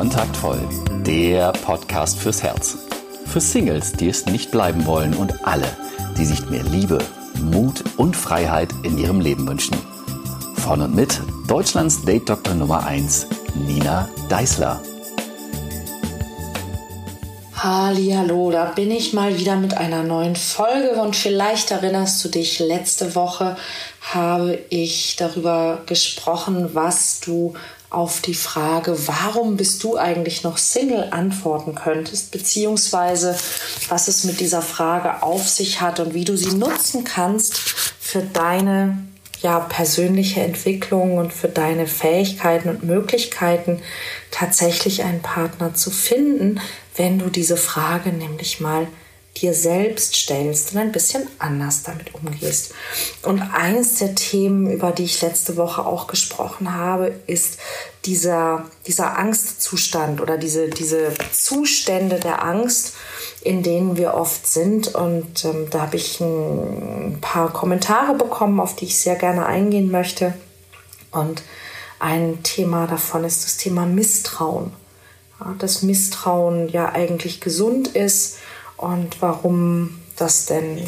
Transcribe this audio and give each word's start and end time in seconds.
Kontaktvoll, 0.00 0.58
der 1.04 1.52
Podcast 1.52 2.18
fürs 2.18 2.42
Herz. 2.42 2.78
Für 3.26 3.38
Singles, 3.38 3.92
die 3.92 4.08
es 4.08 4.24
nicht 4.24 4.50
bleiben 4.50 4.86
wollen 4.86 5.12
und 5.12 5.46
alle, 5.46 5.66
die 6.16 6.24
sich 6.24 6.48
mehr 6.48 6.62
Liebe, 6.62 7.04
Mut 7.38 7.84
und 7.98 8.16
Freiheit 8.16 8.70
in 8.82 8.96
ihrem 8.96 9.20
Leben 9.20 9.46
wünschen. 9.46 9.76
Von 10.56 10.80
und 10.80 10.94
mit 10.94 11.20
Deutschlands 11.48 12.02
Date-Doktor 12.02 12.54
Nummer 12.54 12.86
1, 12.86 13.26
Nina 13.66 14.08
Deißler. 14.30 14.80
Hallo, 17.56 18.50
da 18.50 18.72
bin 18.74 18.90
ich 18.90 19.12
mal 19.12 19.38
wieder 19.38 19.56
mit 19.56 19.76
einer 19.76 20.02
neuen 20.02 20.34
Folge 20.34 20.92
und 20.92 21.14
vielleicht 21.14 21.72
erinnerst 21.72 22.24
du 22.24 22.30
dich, 22.30 22.58
letzte 22.58 23.14
Woche 23.14 23.58
habe 24.00 24.60
ich 24.70 25.16
darüber 25.16 25.82
gesprochen, 25.84 26.70
was 26.72 27.20
du 27.20 27.52
auf 27.90 28.20
die 28.20 28.34
Frage, 28.34 28.96
warum 29.08 29.56
bist 29.56 29.82
du 29.82 29.96
eigentlich 29.96 30.44
noch 30.44 30.58
Single, 30.58 31.08
antworten 31.10 31.74
könntest, 31.74 32.30
beziehungsweise 32.30 33.36
was 33.88 34.06
es 34.06 34.24
mit 34.24 34.38
dieser 34.38 34.62
Frage 34.62 35.22
auf 35.22 35.48
sich 35.48 35.80
hat 35.80 35.98
und 35.98 36.14
wie 36.14 36.24
du 36.24 36.36
sie 36.36 36.54
nutzen 36.54 37.02
kannst 37.02 37.58
für 37.58 38.22
deine 38.22 38.96
ja, 39.42 39.58
persönliche 39.58 40.40
Entwicklung 40.40 41.18
und 41.18 41.32
für 41.32 41.48
deine 41.48 41.86
Fähigkeiten 41.86 42.68
und 42.68 42.84
Möglichkeiten, 42.84 43.82
tatsächlich 44.30 45.02
einen 45.02 45.22
Partner 45.22 45.74
zu 45.74 45.90
finden, 45.90 46.60
wenn 46.96 47.18
du 47.18 47.28
diese 47.28 47.56
Frage 47.56 48.10
nämlich 48.10 48.60
mal 48.60 48.86
dir 49.36 49.54
selbst 49.54 50.16
stellst 50.16 50.72
und 50.72 50.78
ein 50.78 50.92
bisschen 50.92 51.26
anders 51.38 51.82
damit 51.82 52.14
umgehst. 52.14 52.74
Und 53.22 53.40
eines 53.40 53.96
der 53.96 54.14
Themen, 54.14 54.70
über 54.70 54.90
die 54.90 55.04
ich 55.04 55.22
letzte 55.22 55.56
Woche 55.56 55.86
auch 55.86 56.08
gesprochen 56.08 56.74
habe, 56.74 57.14
ist 57.26 57.58
dieser, 58.04 58.66
dieser 58.86 59.18
Angstzustand 59.18 60.20
oder 60.20 60.36
diese, 60.36 60.68
diese 60.68 61.12
Zustände 61.32 62.18
der 62.18 62.44
Angst, 62.44 62.94
in 63.42 63.62
denen 63.62 63.96
wir 63.96 64.14
oft 64.14 64.46
sind. 64.46 64.94
Und 64.94 65.44
ähm, 65.44 65.68
da 65.70 65.82
habe 65.82 65.96
ich 65.96 66.20
ein 66.20 67.18
paar 67.20 67.52
Kommentare 67.52 68.14
bekommen, 68.14 68.60
auf 68.60 68.76
die 68.76 68.86
ich 68.86 68.98
sehr 68.98 69.16
gerne 69.16 69.46
eingehen 69.46 69.90
möchte. 69.90 70.34
Und 71.12 71.42
ein 71.98 72.42
Thema 72.42 72.86
davon 72.86 73.24
ist 73.24 73.44
das 73.44 73.56
Thema 73.58 73.86
Misstrauen. 73.86 74.72
Ja, 75.38 75.54
dass 75.58 75.82
Misstrauen 75.82 76.68
ja 76.68 76.90
eigentlich 76.90 77.40
gesund 77.40 77.88
ist 77.88 78.36
und 78.80 79.20
warum 79.20 80.00
das 80.16 80.46
denn, 80.46 80.80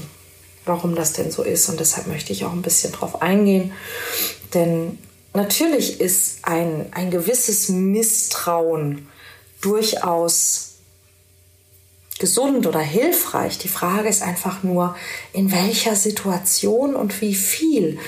warum 0.64 0.94
das 0.94 1.12
denn 1.12 1.30
so 1.30 1.42
ist. 1.42 1.68
Und 1.68 1.78
deshalb 1.78 2.06
möchte 2.06 2.32
ich 2.32 2.44
auch 2.44 2.52
ein 2.52 2.62
bisschen 2.62 2.92
drauf 2.92 3.20
eingehen. 3.20 3.72
Denn 4.54 4.98
natürlich 5.34 6.00
ist 6.00 6.38
ein, 6.42 6.86
ein 6.92 7.10
gewisses 7.10 7.68
Misstrauen 7.68 9.08
durchaus 9.60 10.68
gesund 12.18 12.66
oder 12.66 12.80
hilfreich. 12.80 13.58
Die 13.58 13.68
Frage 13.68 14.08
ist 14.08 14.22
einfach 14.22 14.62
nur, 14.62 14.96
in 15.34 15.52
welcher 15.52 15.94
Situation 15.94 16.94
und 16.94 17.20
wie 17.20 17.34
viel. 17.34 17.98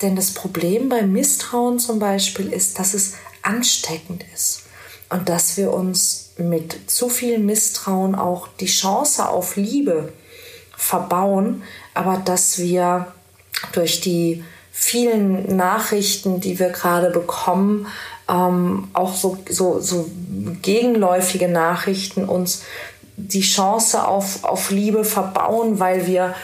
Denn 0.00 0.16
das 0.16 0.32
Problem 0.32 0.88
beim 0.88 1.12
Misstrauen 1.12 1.78
zum 1.78 1.98
Beispiel 1.98 2.50
ist, 2.50 2.78
dass 2.78 2.94
es 2.94 3.14
ansteckend 3.42 4.24
ist 4.32 4.62
und 5.10 5.28
dass 5.28 5.58
wir 5.58 5.72
uns 5.72 6.23
mit 6.36 6.90
zu 6.90 7.08
viel 7.08 7.38
Misstrauen 7.38 8.14
auch 8.14 8.48
die 8.60 8.66
Chance 8.66 9.28
auf 9.28 9.56
Liebe 9.56 10.12
verbauen, 10.76 11.62
aber 11.94 12.18
dass 12.24 12.58
wir 12.58 13.12
durch 13.72 14.00
die 14.00 14.44
vielen 14.72 15.56
Nachrichten, 15.56 16.40
die 16.40 16.58
wir 16.58 16.70
gerade 16.70 17.10
bekommen, 17.10 17.86
ähm, 18.28 18.88
auch 18.92 19.14
so, 19.14 19.38
so, 19.48 19.80
so 19.80 20.10
gegenläufige 20.62 21.48
Nachrichten 21.48 22.24
uns 22.24 22.62
die 23.16 23.42
Chance 23.42 24.06
auf, 24.06 24.42
auf 24.42 24.70
Liebe 24.70 25.04
verbauen, 25.04 25.78
weil 25.78 26.06
wir 26.06 26.34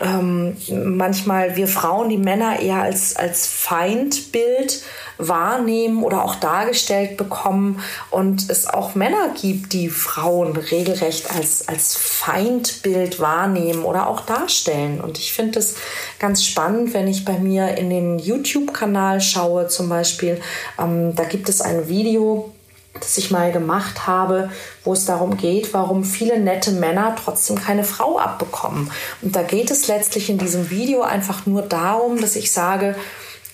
ähm, 0.00 0.56
manchmal 0.70 1.56
wir 1.56 1.68
Frauen 1.68 2.08
die 2.08 2.16
Männer 2.16 2.58
eher 2.60 2.82
als, 2.82 3.16
als 3.16 3.46
Feindbild 3.46 4.82
wahrnehmen 5.18 6.02
oder 6.02 6.24
auch 6.24 6.36
dargestellt 6.36 7.18
bekommen 7.18 7.82
und 8.10 8.48
es 8.48 8.66
auch 8.66 8.94
Männer 8.94 9.34
gibt, 9.40 9.74
die 9.74 9.90
Frauen 9.90 10.56
regelrecht 10.56 11.30
als, 11.30 11.68
als 11.68 11.96
Feindbild 11.96 13.20
wahrnehmen 13.20 13.84
oder 13.84 14.08
auch 14.08 14.22
darstellen. 14.22 15.00
Und 15.00 15.18
ich 15.18 15.32
finde 15.32 15.58
es 15.58 15.74
ganz 16.18 16.44
spannend, 16.44 16.94
wenn 16.94 17.06
ich 17.06 17.24
bei 17.24 17.38
mir 17.38 17.76
in 17.76 17.90
den 17.90 18.18
YouTube-Kanal 18.18 19.20
schaue 19.20 19.68
zum 19.68 19.88
Beispiel. 19.90 20.40
Ähm, 20.78 21.14
da 21.14 21.24
gibt 21.24 21.48
es 21.50 21.60
ein 21.60 21.88
Video, 21.88 22.52
das 23.00 23.18
ich 23.18 23.30
mal 23.30 23.52
gemacht 23.52 24.06
habe, 24.06 24.50
wo 24.84 24.92
es 24.92 25.04
darum 25.04 25.36
geht, 25.36 25.74
warum 25.74 26.04
viele 26.04 26.38
nette 26.38 26.72
Männer 26.72 27.16
trotzdem 27.22 27.56
keine 27.56 27.84
Frau 27.84 28.18
abbekommen. 28.18 28.90
Und 29.22 29.34
da 29.34 29.42
geht 29.42 29.70
es 29.70 29.88
letztlich 29.88 30.30
in 30.30 30.38
diesem 30.38 30.70
Video 30.70 31.02
einfach 31.02 31.46
nur 31.46 31.62
darum, 31.62 32.20
dass 32.20 32.36
ich 32.36 32.52
sage, 32.52 32.94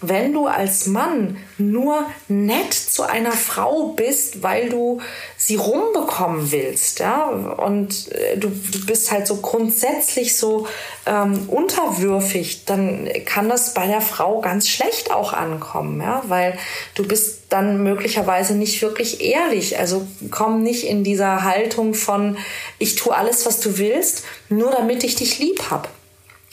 wenn 0.01 0.33
du 0.33 0.47
als 0.47 0.87
Mann 0.87 1.39
nur 1.57 2.05
nett 2.29 2.75
zu 2.75 3.03
einer 3.03 3.33
Frau 3.33 3.95
bist, 3.97 4.43
weil 4.43 4.69
du 4.69 5.01
sie 5.37 5.57
rumbekommen 5.57 6.53
willst, 6.53 6.99
ja, 6.99 7.25
und 7.29 8.12
äh, 8.12 8.37
du, 8.37 8.51
bist 8.87 9.11
halt 9.11 9.27
so 9.27 9.37
grundsätzlich 9.37 10.37
so 10.37 10.67
ähm, 11.06 11.49
unterwürfig, 11.49 12.65
dann 12.67 13.09
kann 13.25 13.49
das 13.49 13.75
bei 13.75 13.87
der 13.87 14.01
Frau 14.03 14.41
ganz 14.41 14.69
schlecht 14.69 15.11
auch 15.11 15.33
ankommen, 15.33 16.01
ja, 16.01 16.23
weil 16.29 16.59
du 16.95 17.06
bist 17.06 17.45
dann 17.49 17.83
möglicherweise 17.83 18.55
nicht 18.55 18.83
wirklich 18.83 19.21
ehrlich. 19.21 19.79
Also 19.79 20.06
komm 20.31 20.62
nicht 20.62 20.85
in 20.85 21.05
dieser 21.05 21.45
Haltung 21.45 21.95
von 21.95 22.37
ich 22.79 22.97
tue 22.97 23.15
alles, 23.15 23.47
was 23.47 23.61
du 23.61 23.79
willst, 23.79 24.25
nur 24.49 24.71
damit 24.73 25.05
ich 25.05 25.15
dich 25.17 25.39
lieb 25.39 25.71
hab. 25.71 25.89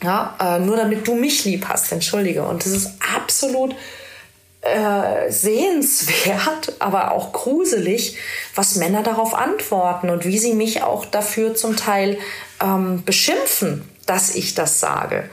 Ja, 0.03 0.35
äh, 0.39 0.59
nur 0.59 0.75
damit 0.75 1.07
du 1.07 1.15
mich 1.15 1.45
lieb 1.45 1.65
hast, 1.69 1.91
entschuldige. 1.91 2.43
Und 2.43 2.65
das 2.65 2.73
ist 2.73 2.91
absolut 3.15 3.73
äh, 4.61 5.31
sehenswert, 5.31 6.73
aber 6.79 7.11
auch 7.13 7.31
gruselig, 7.31 8.17
was 8.53 8.75
Männer 8.75 9.01
darauf 9.01 9.33
antworten 9.33 10.09
und 10.09 10.25
wie 10.25 10.37
sie 10.37 10.53
mich 10.53 10.83
auch 10.83 11.05
dafür 11.05 11.55
zum 11.55 11.77
Teil 11.77 12.17
ähm, 12.61 13.03
beschimpfen, 13.05 13.89
dass 14.05 14.35
ich 14.35 14.55
das 14.55 14.81
sage. 14.81 15.29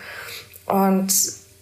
Und 0.67 1.13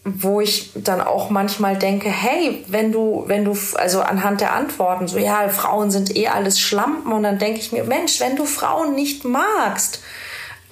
wo 0.04 0.40
ich 0.40 0.72
dann 0.74 1.00
auch 1.00 1.30
manchmal 1.30 1.76
denke, 1.76 2.10
hey, 2.10 2.64
wenn 2.68 2.92
du, 2.92 3.24
wenn 3.26 3.44
du, 3.44 3.56
also 3.74 4.00
anhand 4.00 4.40
der 4.40 4.52
Antworten, 4.54 5.08
so 5.08 5.18
ja, 5.18 5.48
Frauen 5.48 5.90
sind 5.90 6.14
eh 6.16 6.28
alles 6.28 6.60
Schlampen 6.60 7.12
und 7.12 7.22
dann 7.22 7.38
denke 7.38 7.60
ich 7.60 7.72
mir, 7.72 7.84
Mensch, 7.84 8.20
wenn 8.20 8.36
du 8.36 8.44
Frauen 8.44 8.94
nicht 8.94 9.24
magst, 9.24 10.00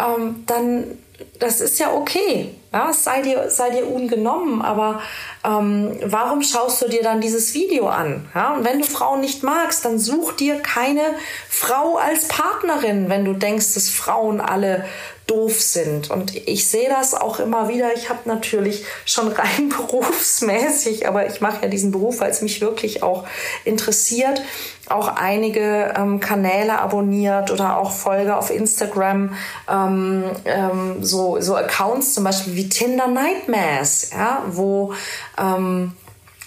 ähm, 0.00 0.44
dann 0.46 0.98
das 1.38 1.60
ist 1.60 1.78
ja 1.78 1.92
okay. 1.92 2.54
Ja, 2.72 2.92
sei 2.92 3.22
dir, 3.22 3.50
sei 3.50 3.70
dir 3.70 3.86
ungenommen, 3.86 4.60
aber 4.60 5.00
ähm, 5.44 5.98
warum 6.04 6.42
schaust 6.42 6.82
du 6.82 6.88
dir 6.88 7.02
dann 7.02 7.20
dieses 7.20 7.54
Video 7.54 7.88
an? 7.88 8.28
Ja, 8.34 8.54
und 8.54 8.64
wenn 8.64 8.80
du 8.80 8.84
Frauen 8.84 9.20
nicht 9.20 9.42
magst, 9.42 9.84
dann 9.84 9.98
such 9.98 10.32
dir 10.32 10.56
keine 10.56 11.02
Frau 11.48 11.96
als 11.96 12.28
Partnerin, 12.28 13.08
wenn 13.08 13.24
du 13.24 13.32
denkst, 13.32 13.74
dass 13.74 13.88
Frauen 13.88 14.40
alle 14.40 14.84
doof 15.26 15.60
sind. 15.60 16.10
Und 16.10 16.34
ich 16.34 16.68
sehe 16.68 16.88
das 16.88 17.14
auch 17.14 17.40
immer 17.40 17.68
wieder. 17.68 17.92
Ich 17.94 18.08
habe 18.08 18.20
natürlich 18.26 18.84
schon 19.04 19.28
rein 19.28 19.68
berufsmäßig, 19.76 21.08
aber 21.08 21.26
ich 21.26 21.40
mache 21.40 21.62
ja 21.62 21.68
diesen 21.68 21.90
Beruf, 21.90 22.20
weil 22.20 22.30
es 22.30 22.42
mich 22.42 22.60
wirklich 22.60 23.02
auch 23.02 23.24
interessiert, 23.64 24.40
auch 24.88 25.08
einige 25.08 25.94
ähm, 25.96 26.20
Kanäle 26.20 26.78
abonniert 26.78 27.50
oder 27.50 27.78
auch 27.78 27.90
Folge 27.90 28.36
auf 28.36 28.50
Instagram, 28.50 29.34
ähm, 29.68 30.24
ähm, 30.44 31.02
so, 31.02 31.40
so 31.40 31.56
Accounts 31.56 32.14
zum 32.14 32.22
Beispiel 32.22 32.54
wie 32.54 32.68
Tinder 32.68 33.08
Nightmares, 33.08 34.10
ja, 34.12 34.44
wo 34.48 34.94
ähm, 35.38 35.92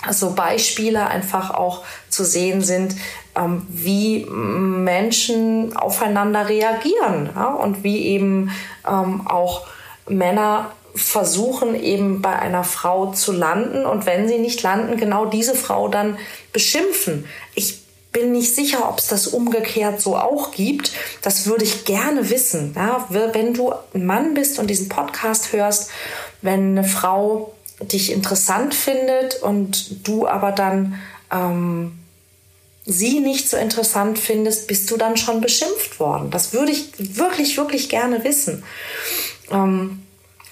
so 0.10 0.32
Beispiele 0.32 1.08
einfach 1.08 1.52
auch 1.52 1.84
zu 2.10 2.24
sehen 2.24 2.62
sind, 2.62 2.96
ähm, 3.40 3.66
wie 3.70 4.26
Menschen 4.26 5.76
aufeinander 5.76 6.50
reagieren 6.50 7.30
ja, 7.36 7.48
und 7.48 7.84
wie 7.84 8.06
eben 8.08 8.52
ähm, 8.88 9.28
auch 9.28 9.68
Männer 10.08 10.72
versuchen 10.96 11.76
eben 11.76 12.22
bei 12.22 12.38
einer 12.38 12.64
Frau 12.64 13.14
zu 13.14 13.32
landen 13.32 13.86
und 13.86 14.06
wenn 14.06 14.28
sie 14.28 14.40
nicht 14.40 14.62
landen, 14.64 14.98
genau 14.98 15.26
diese 15.26 15.56
Frau 15.56 15.88
dann 15.88 16.18
beschimpfen. 16.52 17.26
Ich 17.56 17.80
bin 18.12 18.32
nicht 18.32 18.56
sicher, 18.56 18.90
ob 18.90 18.98
es 18.98 19.08
das 19.08 19.28
umgekehrt 19.28 20.02
so 20.02 20.18
auch 20.18 20.52
gibt. 20.52 20.92
Das 21.22 21.46
würde 21.46 21.64
ich 21.64 21.86
gerne 21.86 22.30
wissen. 22.30 22.74
Ja, 22.76 23.06
wenn 23.10 23.54
du 23.54 23.72
ein 23.94 24.06
Mann 24.06 24.34
bist 24.34 24.58
und 24.58 24.68
diesen 24.68 24.90
Podcast 24.90 25.54
hörst, 25.54 25.92
wenn 26.42 26.78
eine 26.78 26.84
Frau 26.84 27.54
dich 27.82 28.12
interessant 28.12 28.74
findet 28.74 29.42
und 29.42 30.08
du 30.08 30.28
aber 30.28 30.52
dann 30.52 31.00
ähm, 31.32 32.00
sie 32.92 33.20
nicht 33.20 33.50
so 33.50 33.58
interessant 33.58 34.20
findest, 34.20 34.68
bist 34.68 34.90
du 34.92 34.98
dann 34.98 35.16
schon 35.16 35.42
beschimpft 35.42 36.00
worden. 36.00 36.32
Das 36.32 36.54
würde 36.54 36.72
ich 36.72 36.92
wirklich, 36.98 37.58
wirklich 37.58 37.90
gerne 37.90 38.24
wissen. 38.24 38.64
Ähm, 39.52 40.04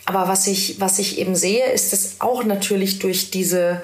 aber 0.06 0.28
was 0.28 0.48
ich, 0.48 0.80
was 0.80 1.00
ich 1.00 1.18
eben 1.19 1.36
sehe, 1.36 1.66
ist 1.72 1.92
es 1.94 2.16
auch 2.19 2.44
natürlich 2.44 3.00
durch 3.00 3.31
diese, 3.31 3.81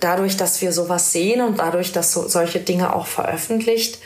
dadurch, 0.00 0.36
dass 0.36 0.60
wir 0.60 0.72
sowas 0.72 1.12
sehen 1.12 1.40
und 1.40 1.58
dadurch, 1.58 1.92
dass 1.92 2.12
so, 2.12 2.28
solche 2.28 2.60
Dinge 2.60 2.94
auch 2.94 3.06
veröffentlicht 3.06 3.98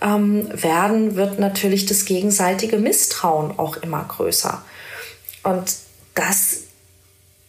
ähm, 0.00 0.48
werden, 0.52 1.16
wird 1.16 1.38
natürlich 1.38 1.86
das 1.86 2.04
gegenseitige 2.04 2.78
Misstrauen 2.78 3.58
auch 3.58 3.78
immer 3.78 4.04
größer. 4.04 4.62
Und 5.42 5.74
das 6.14 6.64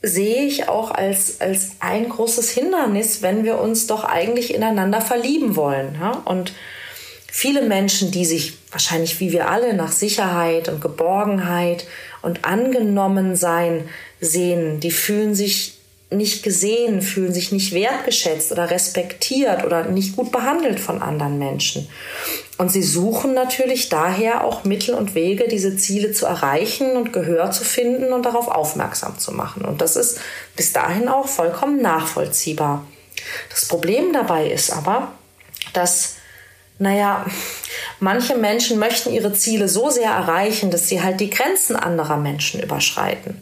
sehe 0.02 0.44
ich 0.46 0.68
auch 0.68 0.92
als, 0.92 1.42
als 1.42 1.72
ein 1.80 2.10
großes 2.10 2.50
Hindernis, 2.50 3.22
wenn 3.22 3.44
wir 3.44 3.60
uns 3.60 3.88
doch 3.88 4.04
eigentlich 4.04 4.54
ineinander 4.54 5.02
verlieben 5.02 5.56
wollen. 5.56 5.96
Ja? 6.00 6.22
Und 6.26 6.54
viele 7.28 7.62
Menschen, 7.62 8.12
die 8.12 8.26
sich 8.26 8.58
wahrscheinlich 8.72 9.20
wie 9.20 9.32
wir 9.32 9.50
alle 9.50 9.74
nach 9.74 9.92
Sicherheit 9.92 10.70
und 10.70 10.82
Geborgenheit 10.82 11.86
und 12.22 12.46
angenommen 12.46 13.36
sein 13.36 13.88
sehen, 14.20 14.80
die 14.80 14.92
fühlen 14.92 15.36
sich 15.36 15.81
nicht 16.12 16.44
gesehen, 16.44 17.02
fühlen 17.02 17.34
sich 17.34 17.52
nicht 17.52 17.74
wertgeschätzt 17.74 18.52
oder 18.52 18.70
respektiert 18.70 19.64
oder 19.64 19.86
nicht 19.86 20.18
gut 20.18 20.32
behandelt 20.32 20.80
von 20.80 21.02
anderen 21.02 21.40
Menschen. 21.40 21.88
Und 22.58 22.70
sie 22.70 22.84
suchen 22.84 23.34
natürlich 23.34 23.90
daher 23.90 24.44
auch 24.44 24.66
Mittel 24.66 24.94
und 24.94 25.16
Wege, 25.16 25.48
diese 25.48 25.78
Ziele 25.78 26.12
zu 26.12 26.26
erreichen 26.26 26.98
und 26.98 27.14
Gehör 27.14 27.52
zu 27.52 27.64
finden 27.64 28.12
und 28.14 28.26
darauf 28.26 28.50
aufmerksam 28.50 29.18
zu 29.18 29.32
machen. 29.32 29.64
Und 29.64 29.82
das 29.82 29.96
ist 29.96 30.20
bis 30.56 30.74
dahin 30.74 31.08
auch 31.08 31.28
vollkommen 31.28 31.82
nachvollziehbar. 31.82 32.86
Das 33.50 33.68
Problem 33.68 34.12
dabei 34.14 34.48
ist 34.48 34.72
aber, 34.72 35.14
dass, 35.74 36.16
naja, 36.78 37.26
manche 38.00 38.36
Menschen 38.36 38.80
möchten 38.80 39.14
ihre 39.14 39.34
Ziele 39.34 39.70
so 39.70 39.90
sehr 39.90 40.12
erreichen, 40.12 40.72
dass 40.72 40.90
sie 40.90 41.02
halt 41.02 41.22
die 41.22 41.30
Grenzen 41.30 41.78
anderer 41.78 42.18
Menschen 42.18 42.62
überschreiten. 42.62 43.42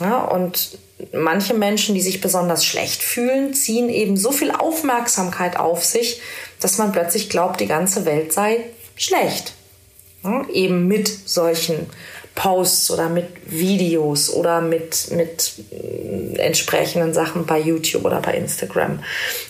Ja, 0.00 0.24
und 0.24 0.78
manche 1.12 1.54
Menschen, 1.54 1.94
die 1.94 2.00
sich 2.00 2.20
besonders 2.20 2.64
schlecht 2.64 3.02
fühlen, 3.02 3.54
ziehen 3.54 3.88
eben 3.88 4.16
so 4.16 4.32
viel 4.32 4.50
Aufmerksamkeit 4.50 5.56
auf 5.56 5.84
sich, 5.84 6.20
dass 6.60 6.78
man 6.78 6.92
plötzlich 6.92 7.28
glaubt, 7.28 7.60
die 7.60 7.66
ganze 7.66 8.04
Welt 8.04 8.32
sei 8.32 8.64
schlecht. 8.96 9.54
Ja, 10.24 10.46
eben 10.50 10.86
mit 10.86 11.08
solchen 11.08 11.86
Posts 12.34 12.90
oder 12.90 13.08
mit 13.08 13.26
Videos 13.46 14.30
oder 14.32 14.60
mit, 14.60 15.10
mit 15.10 15.54
äh, 15.72 16.38
entsprechenden 16.38 17.12
Sachen 17.12 17.46
bei 17.46 17.58
YouTube 17.58 18.04
oder 18.04 18.20
bei 18.20 18.34
Instagram. 18.34 19.02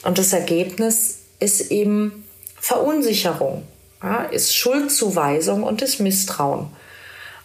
Und 0.04 0.18
das 0.18 0.32
Ergebnis 0.32 1.18
ist 1.40 1.70
eben 1.70 2.24
Verunsicherung, 2.60 3.64
ja, 4.02 4.24
ist 4.24 4.54
Schuldzuweisung 4.54 5.62
und 5.62 5.82
ist 5.82 6.00
Misstrauen. 6.00 6.68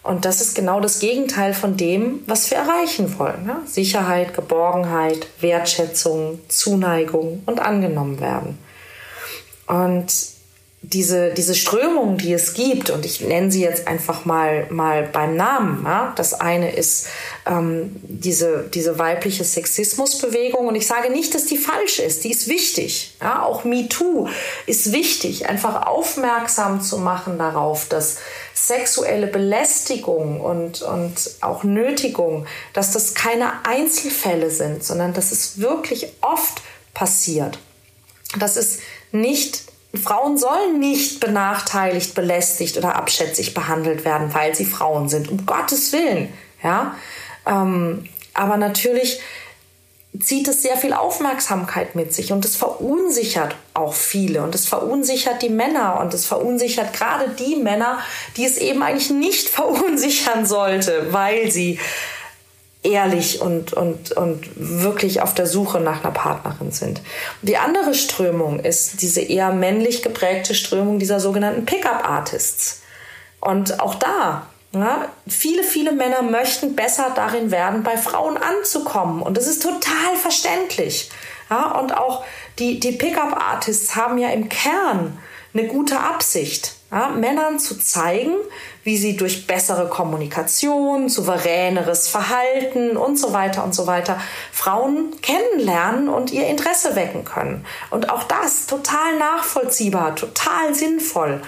Und 0.06 0.24
das 0.24 0.40
ist 0.40 0.54
genau 0.54 0.80
das 0.80 1.00
Gegenteil 1.00 1.52
von 1.52 1.76
dem, 1.76 2.22
was 2.26 2.50
wir 2.50 2.58
erreichen 2.58 3.18
wollen. 3.18 3.44
Ne? 3.44 3.56
Sicherheit, 3.66 4.34
Geborgenheit, 4.34 5.26
Wertschätzung, 5.40 6.38
Zuneigung 6.48 7.42
und 7.44 7.58
angenommen 7.58 8.20
werden. 8.20 8.58
Und 9.66 10.35
diese, 10.82 11.32
diese 11.32 11.54
Strömung, 11.54 12.16
die 12.18 12.32
es 12.32 12.54
gibt, 12.54 12.90
und 12.90 13.04
ich 13.04 13.20
nenne 13.20 13.50
sie 13.50 13.62
jetzt 13.62 13.88
einfach 13.88 14.24
mal, 14.24 14.66
mal 14.70 15.02
beim 15.04 15.34
Namen. 15.34 15.82
Ja? 15.84 16.12
Das 16.16 16.34
eine 16.34 16.76
ist 16.76 17.08
ähm, 17.46 17.96
diese, 18.02 18.68
diese 18.72 18.98
weibliche 18.98 19.42
Sexismusbewegung. 19.42 20.68
Und 20.68 20.76
ich 20.76 20.86
sage 20.86 21.10
nicht, 21.10 21.34
dass 21.34 21.46
die 21.46 21.56
falsch 21.56 21.98
ist, 21.98 22.24
die 22.24 22.30
ist 22.30 22.46
wichtig. 22.46 23.16
Ja? 23.20 23.42
Auch 23.42 23.64
MeToo 23.64 24.28
ist 24.66 24.92
wichtig, 24.92 25.48
einfach 25.48 25.86
aufmerksam 25.86 26.80
zu 26.80 26.98
machen 26.98 27.38
darauf, 27.38 27.88
dass 27.88 28.18
sexuelle 28.54 29.26
Belästigung 29.26 30.40
und, 30.40 30.82
und 30.82 31.14
auch 31.40 31.64
Nötigung, 31.64 32.46
dass 32.74 32.92
das 32.92 33.14
keine 33.14 33.64
Einzelfälle 33.66 34.50
sind, 34.50 34.84
sondern 34.84 35.14
dass 35.14 35.32
es 35.32 35.58
wirklich 35.60 36.12
oft 36.20 36.62
passiert. 36.94 37.58
Das 38.38 38.56
ist 38.56 38.80
nicht 39.12 39.65
Frauen 39.98 40.38
sollen 40.38 40.78
nicht 40.78 41.20
benachteiligt, 41.20 42.14
belästigt 42.14 42.76
oder 42.76 42.96
abschätzig 42.96 43.54
behandelt 43.54 44.04
werden, 44.04 44.32
weil 44.34 44.54
sie 44.54 44.64
Frauen 44.64 45.08
sind. 45.08 45.30
Um 45.30 45.46
Gottes 45.46 45.92
Willen. 45.92 46.32
Ja? 46.62 46.96
Ähm, 47.46 48.08
aber 48.34 48.56
natürlich 48.56 49.20
zieht 50.20 50.48
es 50.48 50.62
sehr 50.62 50.76
viel 50.76 50.92
Aufmerksamkeit 50.92 51.94
mit 51.94 52.14
sich 52.14 52.32
und 52.32 52.44
es 52.44 52.56
verunsichert 52.56 53.54
auch 53.74 53.92
viele 53.92 54.42
und 54.42 54.54
es 54.54 54.66
verunsichert 54.66 55.42
die 55.42 55.50
Männer 55.50 56.00
und 56.00 56.14
es 56.14 56.24
verunsichert 56.24 56.92
gerade 56.92 57.28
die 57.28 57.56
Männer, 57.56 57.98
die 58.36 58.44
es 58.44 58.56
eben 58.56 58.82
eigentlich 58.82 59.10
nicht 59.10 59.48
verunsichern 59.50 60.46
sollte, 60.46 61.12
weil 61.12 61.50
sie 61.50 61.78
ehrlich 62.82 63.40
und, 63.40 63.72
und, 63.72 64.12
und 64.12 64.48
wirklich 64.56 65.20
auf 65.22 65.34
der 65.34 65.46
Suche 65.46 65.80
nach 65.80 66.04
einer 66.04 66.12
Partnerin 66.12 66.70
sind. 66.70 67.02
Die 67.42 67.56
andere 67.56 67.94
Strömung 67.94 68.60
ist 68.60 69.02
diese 69.02 69.20
eher 69.20 69.52
männlich 69.52 70.02
geprägte 70.02 70.54
Strömung 70.54 70.98
dieser 70.98 71.20
sogenannten 71.20 71.66
Pickup-Artists. 71.66 72.82
Und 73.40 73.80
auch 73.80 73.96
da, 73.96 74.46
ja, 74.72 75.08
viele, 75.26 75.62
viele 75.62 75.92
Männer 75.92 76.22
möchten 76.22 76.76
besser 76.76 77.12
darin 77.14 77.50
werden, 77.50 77.82
bei 77.82 77.96
Frauen 77.96 78.36
anzukommen. 78.36 79.22
Und 79.22 79.36
das 79.36 79.46
ist 79.46 79.62
total 79.62 80.16
verständlich. 80.20 81.10
Ja, 81.50 81.78
und 81.78 81.96
auch 81.96 82.24
die, 82.58 82.80
die 82.80 82.92
Pickup-Artists 82.92 83.96
haben 83.96 84.18
ja 84.18 84.28
im 84.30 84.48
Kern 84.48 85.18
eine 85.54 85.66
gute 85.66 85.98
Absicht 85.98 86.75
ja, 86.90 87.08
Männern 87.08 87.58
zu 87.58 87.78
zeigen, 87.78 88.34
wie 88.84 88.96
sie 88.96 89.16
durch 89.16 89.46
bessere 89.46 89.88
Kommunikation, 89.88 91.08
souveräneres 91.08 92.08
Verhalten 92.08 92.96
und 92.96 93.18
so 93.18 93.32
weiter 93.32 93.64
und 93.64 93.74
so 93.74 93.86
weiter 93.86 94.20
Frauen 94.52 95.14
kennenlernen 95.20 96.08
und 96.08 96.32
ihr 96.32 96.46
Interesse 96.46 96.94
wecken 96.94 97.24
können. 97.24 97.64
Und 97.90 98.10
auch 98.10 98.22
das 98.24 98.66
total 98.66 99.18
nachvollziehbar, 99.18 100.14
total 100.14 100.74
sinnvoll. 100.74 101.42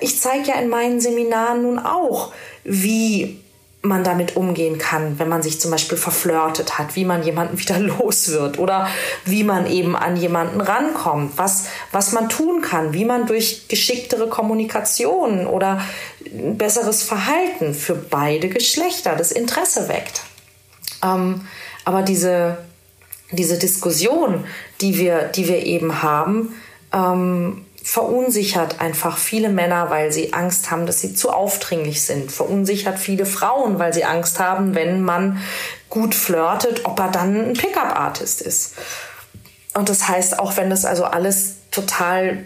Ich 0.00 0.20
zeige 0.20 0.48
ja 0.48 0.54
in 0.56 0.68
meinen 0.68 1.00
Seminaren 1.00 1.62
nun 1.62 1.78
auch, 1.78 2.32
wie 2.64 3.40
man 3.82 4.04
damit 4.04 4.36
umgehen 4.36 4.76
kann, 4.78 5.18
wenn 5.18 5.28
man 5.28 5.42
sich 5.42 5.58
zum 5.58 5.70
Beispiel 5.70 5.96
verflirtet 5.96 6.78
hat, 6.78 6.96
wie 6.96 7.06
man 7.06 7.22
jemanden 7.22 7.58
wieder 7.58 7.78
los 7.78 8.28
wird 8.28 8.58
oder 8.58 8.88
wie 9.24 9.42
man 9.42 9.66
eben 9.66 9.96
an 9.96 10.16
jemanden 10.16 10.60
rankommt, 10.60 11.38
was, 11.38 11.66
was 11.92 12.12
man 12.12 12.28
tun 12.28 12.60
kann, 12.60 12.92
wie 12.92 13.04
man 13.04 13.26
durch 13.26 13.68
geschicktere 13.68 14.28
Kommunikation 14.28 15.46
oder 15.46 15.80
besseres 16.56 17.02
Verhalten 17.02 17.74
für 17.74 17.94
beide 17.94 18.48
Geschlechter 18.48 19.16
das 19.16 19.32
Interesse 19.32 19.88
weckt. 19.88 20.22
Ähm, 21.02 21.46
aber 21.84 22.02
diese, 22.02 22.58
diese 23.32 23.58
Diskussion, 23.58 24.44
die 24.82 24.98
wir, 24.98 25.24
die 25.24 25.48
wir 25.48 25.64
eben 25.64 26.02
haben, 26.02 26.54
ähm, 26.92 27.64
verunsichert 27.82 28.80
einfach 28.80 29.16
viele 29.16 29.48
Männer, 29.48 29.90
weil 29.90 30.12
sie 30.12 30.32
Angst 30.32 30.70
haben, 30.70 30.86
dass 30.86 31.00
sie 31.00 31.14
zu 31.14 31.30
aufdringlich 31.30 32.02
sind. 32.02 32.30
Verunsichert 32.30 32.98
viele 32.98 33.26
Frauen, 33.26 33.78
weil 33.78 33.94
sie 33.94 34.04
Angst 34.04 34.38
haben, 34.38 34.74
wenn 34.74 35.02
man 35.02 35.40
gut 35.88 36.14
flirtet, 36.14 36.84
ob 36.84 37.00
er 37.00 37.08
dann 37.08 37.50
ein 37.50 37.52
Pickup-Artist 37.54 38.42
ist. 38.42 38.74
Und 39.74 39.88
das 39.88 40.08
heißt, 40.08 40.38
auch 40.38 40.56
wenn 40.56 40.70
das 40.70 40.84
also 40.84 41.04
alles 41.04 41.56
total 41.70 42.44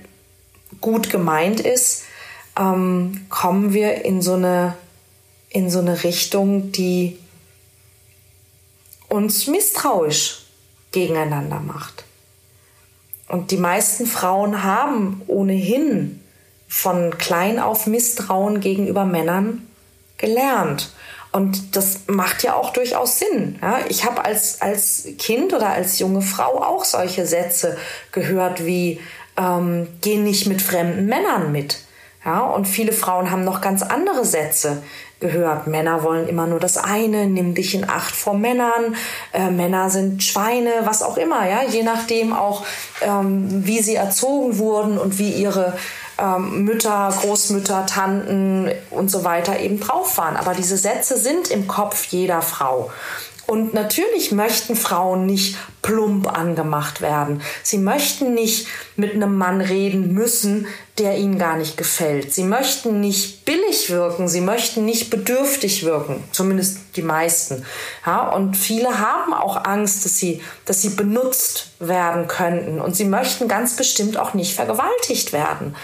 gut 0.81 1.11
gemeint 1.11 1.61
ist, 1.61 2.05
ähm, 2.59 3.26
kommen 3.31 3.73
wir 3.73 4.05
in 4.05 4.23
so 4.23 4.35
eine 4.35 4.75
in 5.55 5.71
so 5.71 5.79
eine 5.79 6.03
Richtung, 6.03 6.73
die 6.73 7.17
uns 9.09 9.47
misstrauisch 9.47 10.47
gegeneinander 10.91 11.61
macht. 11.61 12.05
Und 13.28 13.50
die 13.50 13.57
meisten 13.57 14.07
Frauen 14.07 14.62
haben 14.62 15.23
ohnehin 15.26 16.21
von 16.69 17.16
klein 17.19 17.59
auf 17.59 17.87
Misstrauen 17.87 18.61
gegenüber 18.61 19.04
Männern 19.04 19.66
gelernt. 20.19 20.93
Und 21.33 21.75
das 21.76 22.02
macht 22.07 22.43
ja 22.45 22.54
auch 22.54 22.73
durchaus 22.73 23.19
Sinn. 23.19 23.59
Ja, 23.61 23.81
ich 23.88 24.04
habe 24.04 24.25
als, 24.25 24.61
als 24.62 25.09
Kind 25.19 25.52
oder 25.52 25.71
als 25.71 25.99
junge 25.99 26.23
Frau 26.23 26.62
auch 26.62 26.85
solche 26.85 27.26
Sätze 27.26 27.76
gehört 28.12 28.64
wie, 28.64 29.00
ähm, 29.37 29.88
geh 30.00 30.16
nicht 30.16 30.47
mit 30.47 30.62
fremden 30.62 31.07
Männern 31.07 31.50
mit. 31.50 31.78
Ja, 32.25 32.40
und 32.40 32.66
viele 32.66 32.93
Frauen 32.93 33.31
haben 33.31 33.45
noch 33.45 33.61
ganz 33.61 33.83
andere 33.83 34.25
Sätze 34.25 34.83
gehört. 35.21 35.66
Männer 35.66 36.02
wollen 36.02 36.26
immer 36.26 36.47
nur 36.47 36.59
das 36.59 36.76
eine, 36.76 37.26
nimm 37.26 37.54
dich 37.54 37.75
in 37.75 37.88
Acht 37.88 38.14
vor 38.14 38.35
Männern, 38.35 38.97
äh, 39.33 39.50
Männer 39.50 39.90
sind 39.90 40.23
Schweine, 40.23 40.71
was 40.85 41.02
auch 41.02 41.16
immer, 41.16 41.49
ja, 41.49 41.62
je 41.62 41.83
nachdem 41.83 42.33
auch, 42.33 42.64
ähm, 43.02 43.66
wie 43.66 43.81
sie 43.81 43.95
erzogen 43.95 44.59
wurden 44.59 44.99
und 44.99 45.19
wie 45.19 45.31
ihre 45.31 45.75
ähm, 46.19 46.64
Mütter, 46.64 47.12
Großmütter, 47.21 47.87
Tanten 47.87 48.71
und 48.90 49.11
so 49.11 49.25
weiter 49.25 49.61
eben 49.61 49.81
drauf 49.81 50.16
waren. 50.19 50.37
Aber 50.37 50.54
diese 50.54 50.76
Sätze 50.76 51.16
sind 51.19 51.50
im 51.50 51.66
Kopf 51.66 52.07
jeder 52.07 52.43
Frau. 52.43 52.90
Und 53.46 53.74
natürlich 53.74 54.32
möchten 54.32 54.74
Frauen 54.74 55.26
nicht 55.26 55.56
plump 55.82 56.26
angemacht 56.26 57.00
werden. 57.02 57.42
Sie 57.62 57.78
möchten 57.78 58.32
nicht 58.32 58.66
mit 58.96 59.12
einem 59.12 59.36
Mann 59.36 59.60
reden 59.60 60.14
müssen, 60.14 60.66
der 60.98 61.18
ihnen 61.18 61.38
gar 61.38 61.56
nicht 61.56 61.76
gefällt. 61.76 62.32
Sie 62.32 62.44
möchten 62.44 63.00
nicht 63.00 63.44
billig 63.44 63.90
wirken, 63.90 64.28
sie 64.28 64.40
möchten 64.40 64.84
nicht 64.84 65.10
bedürftig 65.10 65.84
wirken, 65.84 66.24
zumindest 66.32 66.78
die 66.96 67.02
meisten. 67.02 67.64
Ja, 68.06 68.30
und 68.30 68.56
viele 68.56 68.98
haben 68.98 69.34
auch 69.34 69.64
Angst, 69.64 70.04
dass 70.04 70.16
sie, 70.18 70.40
dass 70.64 70.80
sie 70.80 70.90
benutzt 70.90 71.72
werden 71.80 72.28
könnten 72.28 72.80
und 72.80 72.96
sie 72.96 73.04
möchten 73.04 73.48
ganz 73.48 73.76
bestimmt 73.76 74.16
auch 74.16 74.34
nicht 74.34 74.54
vergewaltigt 74.54 75.32
werden. 75.32 75.74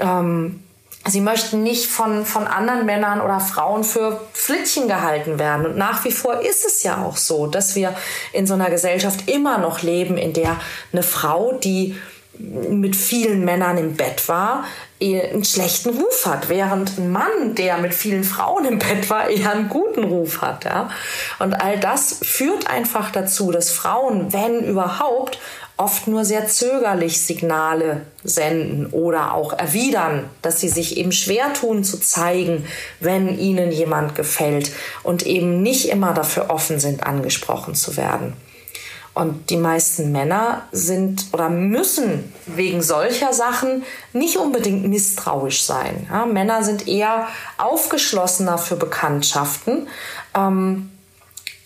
Ähm, 0.00 0.64
Sie 1.06 1.22
möchten 1.22 1.62
nicht 1.62 1.86
von, 1.86 2.26
von 2.26 2.46
anderen 2.46 2.84
Männern 2.84 3.22
oder 3.22 3.40
Frauen 3.40 3.84
für 3.84 4.20
Flittchen 4.34 4.86
gehalten 4.86 5.38
werden. 5.38 5.64
Und 5.66 5.76
nach 5.76 6.04
wie 6.04 6.12
vor 6.12 6.40
ist 6.40 6.66
es 6.66 6.82
ja 6.82 7.02
auch 7.02 7.16
so, 7.16 7.46
dass 7.46 7.74
wir 7.74 7.94
in 8.32 8.46
so 8.46 8.54
einer 8.54 8.68
Gesellschaft 8.68 9.28
immer 9.30 9.58
noch 9.58 9.80
leben, 9.82 10.18
in 10.18 10.34
der 10.34 10.56
eine 10.92 11.02
Frau, 11.02 11.52
die 11.52 11.96
mit 12.38 12.96
vielen 12.96 13.44
Männern 13.44 13.76
im 13.78 13.96
Bett 13.96 14.28
war, 14.28 14.64
einen 15.02 15.44
schlechten 15.44 15.90
Ruf 15.90 16.26
hat, 16.26 16.48
während 16.48 16.98
ein 16.98 17.10
Mann, 17.10 17.54
der 17.54 17.78
mit 17.78 17.94
vielen 17.94 18.24
Frauen 18.24 18.64
im 18.66 18.78
Bett 18.78 19.08
war, 19.08 19.28
eher 19.28 19.52
einen 19.52 19.68
guten 19.68 20.04
Ruf 20.04 20.42
hat. 20.42 20.64
Ja? 20.64 20.90
Und 21.38 21.54
all 21.54 21.78
das 21.78 22.18
führt 22.22 22.68
einfach 22.68 23.10
dazu, 23.10 23.50
dass 23.50 23.70
Frauen, 23.70 24.32
wenn 24.32 24.64
überhaupt, 24.64 25.38
oft 25.80 26.06
nur 26.08 26.26
sehr 26.26 26.46
zögerlich 26.46 27.22
Signale 27.22 28.02
senden 28.22 28.86
oder 28.86 29.32
auch 29.32 29.54
erwidern, 29.54 30.28
dass 30.42 30.60
sie 30.60 30.68
sich 30.68 30.98
eben 30.98 31.10
schwer 31.10 31.54
tun 31.54 31.84
zu 31.84 31.98
zeigen, 31.98 32.66
wenn 33.00 33.38
ihnen 33.38 33.72
jemand 33.72 34.14
gefällt 34.14 34.72
und 35.02 35.24
eben 35.24 35.62
nicht 35.62 35.88
immer 35.88 36.12
dafür 36.12 36.50
offen 36.50 36.78
sind, 36.80 37.04
angesprochen 37.04 37.74
zu 37.74 37.96
werden. 37.96 38.34
Und 39.14 39.48
die 39.48 39.56
meisten 39.56 40.12
Männer 40.12 40.68
sind 40.70 41.28
oder 41.32 41.48
müssen 41.48 42.32
wegen 42.46 42.82
solcher 42.82 43.32
Sachen 43.32 43.82
nicht 44.12 44.36
unbedingt 44.36 44.86
misstrauisch 44.86 45.62
sein. 45.62 46.06
Ja, 46.10 46.26
Männer 46.26 46.62
sind 46.62 46.86
eher 46.86 47.26
aufgeschlossener 47.56 48.58
für 48.58 48.76
Bekanntschaften. 48.76 49.88
Ähm, 50.36 50.90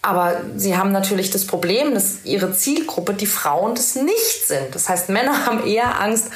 aber 0.04 0.42
sie 0.56 0.76
haben 0.76 0.92
natürlich 0.92 1.30
das 1.30 1.46
Problem, 1.46 1.94
dass 1.94 2.24
ihre 2.24 2.52
Zielgruppe 2.52 3.14
die 3.14 3.26
Frauen 3.26 3.74
das 3.74 3.94
nicht 3.94 4.46
sind. 4.46 4.74
Das 4.74 4.88
heißt, 4.88 5.08
Männer 5.08 5.46
haben 5.46 5.66
eher 5.66 6.00
Angst, 6.00 6.26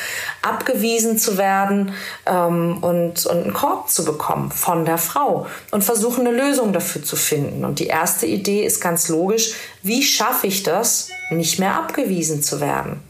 abgewiesen 0.41 1.19
zu 1.19 1.37
werden 1.37 1.93
ähm, 2.27 2.79
und, 2.83 3.27
und 3.27 3.43
einen 3.45 3.53
Korb 3.53 3.91
zu 3.91 4.05
bekommen 4.05 4.51
von 4.51 4.85
der 4.85 4.99
Frau 4.99 5.47
und 5.71 5.85
versuchen 5.85 6.27
eine 6.27 6.37
Lösung 6.37 6.73
dafür 6.73 7.03
zu 7.03 7.17
finden. 7.17 7.65
Und 7.65 7.79
die 7.79 7.89
erste 7.89 8.27
Idee 8.27 8.65
ist 8.65 8.81
ganz 8.81 9.09
logisch, 9.09 9.53
wie 9.83 10.03
schaffe 10.03 10.47
ich 10.47 10.63
das, 10.63 11.11
nicht 11.31 11.59
mehr 11.59 11.75
abgewiesen 11.75 12.43
zu 12.43 12.61
werden? 12.61 13.03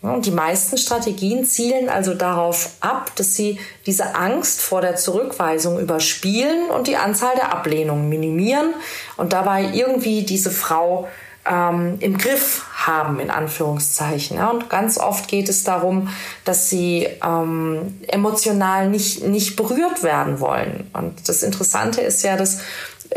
Und 0.00 0.26
die 0.26 0.30
meisten 0.30 0.78
Strategien 0.78 1.44
zielen 1.44 1.88
also 1.88 2.14
darauf 2.14 2.70
ab, 2.80 3.10
dass 3.16 3.34
sie 3.34 3.58
diese 3.84 4.14
Angst 4.14 4.60
vor 4.60 4.80
der 4.80 4.94
Zurückweisung 4.94 5.80
überspielen 5.80 6.70
und 6.70 6.86
die 6.86 6.96
Anzahl 6.96 7.34
der 7.34 7.52
Ablehnungen 7.52 8.08
minimieren 8.08 8.74
und 9.16 9.32
dabei 9.32 9.70
irgendwie 9.72 10.22
diese 10.22 10.52
Frau 10.52 11.08
ähm, 11.50 11.96
im 11.98 12.16
Griff 12.16 12.64
haben, 12.74 13.18
in 13.18 13.30
Anführungszeichen. 13.30 14.36
Ja, 14.36 14.50
und 14.50 14.70
ganz 14.70 14.98
oft 14.98 15.26
geht 15.26 15.48
es 15.48 15.64
darum, 15.64 16.08
dass 16.44 16.70
sie 16.70 17.08
ähm, 17.24 17.98
emotional 18.06 18.88
nicht, 18.88 19.24
nicht 19.24 19.56
berührt 19.56 20.04
werden 20.04 20.38
wollen. 20.38 20.88
Und 20.92 21.28
das 21.28 21.42
Interessante 21.42 22.02
ist 22.02 22.22
ja, 22.22 22.36
dass 22.36 22.60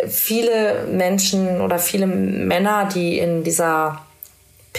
viele 0.08 0.88
Menschen 0.92 1.62
oder 1.62 1.78
viele 1.78 2.08
Männer, 2.08 2.86
die 2.86 3.20
in 3.20 3.44
dieser 3.44 4.02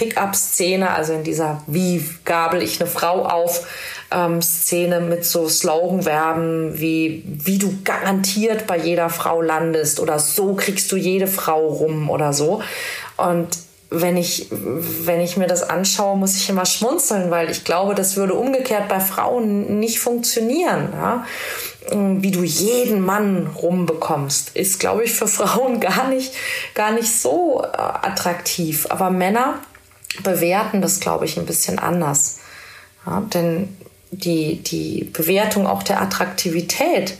Pickup-Szene, 0.03 0.91
also 0.91 1.13
in 1.13 1.23
dieser 1.23 1.63
Wie 1.69 2.05
gabel 2.25 2.61
ich 2.61 2.81
eine 2.81 2.91
Frau 2.91 3.25
auf 3.25 3.67
ähm, 4.11 4.43
Szene 4.43 5.01
mit 5.01 5.25
so 5.25 5.49
Sloganverben 5.49 6.79
wie 6.81 7.23
wie 7.27 7.59
du 7.59 7.79
garantiert 7.85 8.67
bei 8.67 8.79
jeder 8.79 9.11
Frau 9.11 9.41
landest 9.41 10.01
oder 10.01 10.19
so 10.19 10.55
kriegst 10.55 10.91
du 10.91 10.97
jede 10.97 11.29
Frau 11.29 11.69
rum 11.69 12.11
oder 12.11 12.33
so. 12.33 12.63
Und 13.17 13.49
wenn 13.91 14.17
ich, 14.17 14.49
wenn 14.51 15.21
ich 15.21 15.37
mir 15.37 15.47
das 15.47 15.63
anschaue, 15.63 16.17
muss 16.17 16.37
ich 16.37 16.49
immer 16.49 16.65
schmunzeln, 16.65 17.31
weil 17.31 17.51
ich 17.51 17.63
glaube, 17.63 17.95
das 17.95 18.17
würde 18.17 18.35
umgekehrt 18.35 18.89
bei 18.89 19.01
Frauen 19.01 19.79
nicht 19.79 20.01
funktionieren. 20.01 20.89
Ja? 20.95 21.27
Wie 21.91 22.31
du 22.31 22.43
jeden 22.43 23.03
Mann 23.03 23.49
rumbekommst, 23.55 24.57
ist, 24.57 24.81
glaube 24.81 25.05
ich, 25.05 25.13
für 25.13 25.27
Frauen 25.29 25.79
gar 25.79 26.09
nicht, 26.09 26.33
gar 26.75 26.93
nicht 26.93 27.15
so 27.15 27.63
äh, 27.63 27.77
attraktiv. 27.77 28.87
Aber 28.89 29.11
Männer 29.11 29.59
bewerten 30.23 30.83
das, 30.83 31.01
glaube 31.01 31.25
ich, 31.25 31.37
ein 31.39 31.47
bisschen 31.47 31.79
anders. 31.79 32.41
Ja, 33.07 33.21
denn 33.21 33.77
die, 34.11 34.63
die 34.63 35.05
Bewertung 35.05 35.67
auch 35.67 35.83
der 35.83 36.01
Attraktivität 36.01 37.17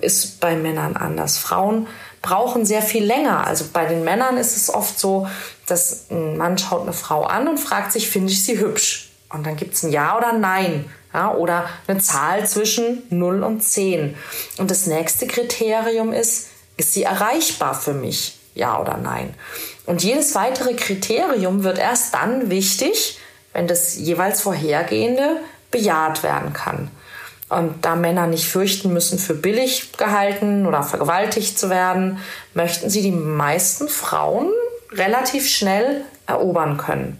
ist 0.00 0.40
bei 0.40 0.56
Männern 0.56 0.96
anders. 0.96 1.38
Frauen 1.38 1.86
brauchen 2.22 2.64
sehr 2.64 2.82
viel 2.82 3.04
länger. 3.04 3.46
Also 3.46 3.66
bei 3.72 3.84
den 3.86 4.04
Männern 4.04 4.36
ist 4.36 4.56
es 4.56 4.72
oft 4.72 4.98
so, 4.98 5.28
dass 5.66 6.10
ein 6.10 6.36
Mann 6.36 6.58
schaut 6.58 6.82
eine 6.82 6.92
Frau 6.92 7.24
an 7.24 7.48
und 7.48 7.58
fragt 7.58 7.92
sich, 7.92 8.08
finde 8.08 8.32
ich 8.32 8.42
sie 8.44 8.58
hübsch? 8.58 9.10
Und 9.28 9.46
dann 9.46 9.56
gibt 9.56 9.74
es 9.74 9.82
ein 9.82 9.92
Ja 9.92 10.16
oder 10.16 10.32
Nein. 10.32 10.90
Ja, 11.12 11.34
oder 11.34 11.68
eine 11.88 11.98
Zahl 11.98 12.46
zwischen 12.46 13.02
0 13.10 13.42
und 13.42 13.62
10. 13.62 14.14
Und 14.58 14.70
das 14.70 14.86
nächste 14.86 15.26
Kriterium 15.26 16.12
ist, 16.12 16.48
ist 16.76 16.94
sie 16.94 17.02
erreichbar 17.02 17.74
für 17.74 17.94
mich? 17.94 18.38
Ja 18.54 18.80
oder 18.80 18.96
Nein? 18.96 19.34
Und 19.90 20.04
jedes 20.04 20.36
weitere 20.36 20.74
Kriterium 20.74 21.64
wird 21.64 21.76
erst 21.76 22.14
dann 22.14 22.48
wichtig, 22.48 23.18
wenn 23.52 23.66
das 23.66 23.96
jeweils 23.96 24.40
vorhergehende 24.40 25.38
bejaht 25.72 26.22
werden 26.22 26.52
kann. 26.52 26.92
Und 27.48 27.84
da 27.84 27.96
Männer 27.96 28.28
nicht 28.28 28.46
fürchten 28.46 28.92
müssen, 28.92 29.18
für 29.18 29.34
billig 29.34 29.90
gehalten 29.98 30.64
oder 30.64 30.84
vergewaltigt 30.84 31.58
zu 31.58 31.70
werden, 31.70 32.18
möchten 32.54 32.88
sie 32.88 33.02
die 33.02 33.10
meisten 33.10 33.88
Frauen 33.88 34.52
relativ 34.92 35.48
schnell 35.48 36.04
erobern 36.24 36.76
können. 36.76 37.18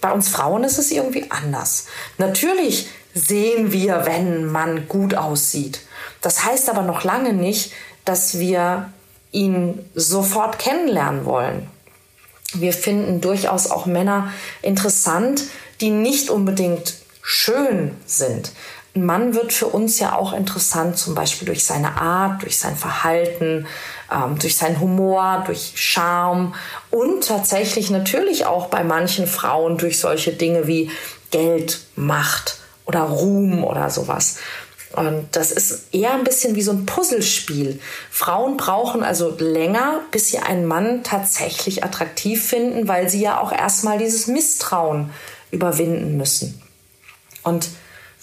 Bei 0.00 0.10
uns 0.10 0.28
Frauen 0.28 0.64
ist 0.64 0.78
es 0.78 0.90
irgendwie 0.90 1.30
anders. 1.30 1.86
Natürlich 2.16 2.88
sehen 3.14 3.70
wir, 3.70 4.06
wenn 4.06 4.44
man 4.46 4.88
gut 4.88 5.14
aussieht. 5.14 5.82
Das 6.20 6.44
heißt 6.44 6.68
aber 6.68 6.82
noch 6.82 7.04
lange 7.04 7.32
nicht, 7.32 7.72
dass 8.04 8.40
wir 8.40 8.92
ihn 9.30 9.88
sofort 9.94 10.58
kennenlernen 10.58 11.24
wollen 11.24 11.70
wir 12.54 12.72
finden 12.72 13.20
durchaus 13.20 13.70
auch 13.70 13.86
Männer 13.86 14.32
interessant, 14.62 15.44
die 15.80 15.90
nicht 15.90 16.30
unbedingt 16.30 16.94
schön 17.22 17.94
sind. 18.06 18.52
Ein 18.94 19.04
Mann 19.04 19.34
wird 19.34 19.52
für 19.52 19.66
uns 19.66 20.00
ja 20.00 20.16
auch 20.16 20.32
interessant, 20.32 20.96
zum 20.96 21.14
Beispiel 21.14 21.46
durch 21.46 21.64
seine 21.64 22.00
Art, 22.00 22.42
durch 22.42 22.58
sein 22.58 22.74
Verhalten, 22.74 23.66
ähm, 24.10 24.38
durch 24.38 24.56
seinen 24.56 24.80
Humor, 24.80 25.44
durch 25.46 25.72
Charme 25.76 26.54
und 26.90 27.28
tatsächlich 27.28 27.90
natürlich 27.90 28.46
auch 28.46 28.68
bei 28.68 28.82
manchen 28.82 29.26
Frauen 29.26 29.76
durch 29.76 30.00
solche 30.00 30.32
Dinge 30.32 30.66
wie 30.66 30.90
Geld, 31.30 31.80
Macht 31.96 32.58
oder 32.86 33.02
Ruhm 33.02 33.62
oder 33.62 33.90
sowas. 33.90 34.38
Und 34.98 35.28
das 35.32 35.52
ist 35.52 35.94
eher 35.94 36.14
ein 36.14 36.24
bisschen 36.24 36.56
wie 36.56 36.62
so 36.62 36.72
ein 36.72 36.84
Puzzlespiel. 36.84 37.78
Frauen 38.10 38.56
brauchen 38.56 39.04
also 39.04 39.36
länger, 39.38 40.00
bis 40.10 40.28
sie 40.28 40.38
einen 40.38 40.66
Mann 40.66 41.04
tatsächlich 41.04 41.84
attraktiv 41.84 42.44
finden, 42.44 42.88
weil 42.88 43.08
sie 43.08 43.20
ja 43.20 43.40
auch 43.40 43.52
erstmal 43.52 43.98
dieses 43.98 44.26
Misstrauen 44.26 45.10
überwinden 45.52 46.16
müssen. 46.16 46.60
Und 47.44 47.68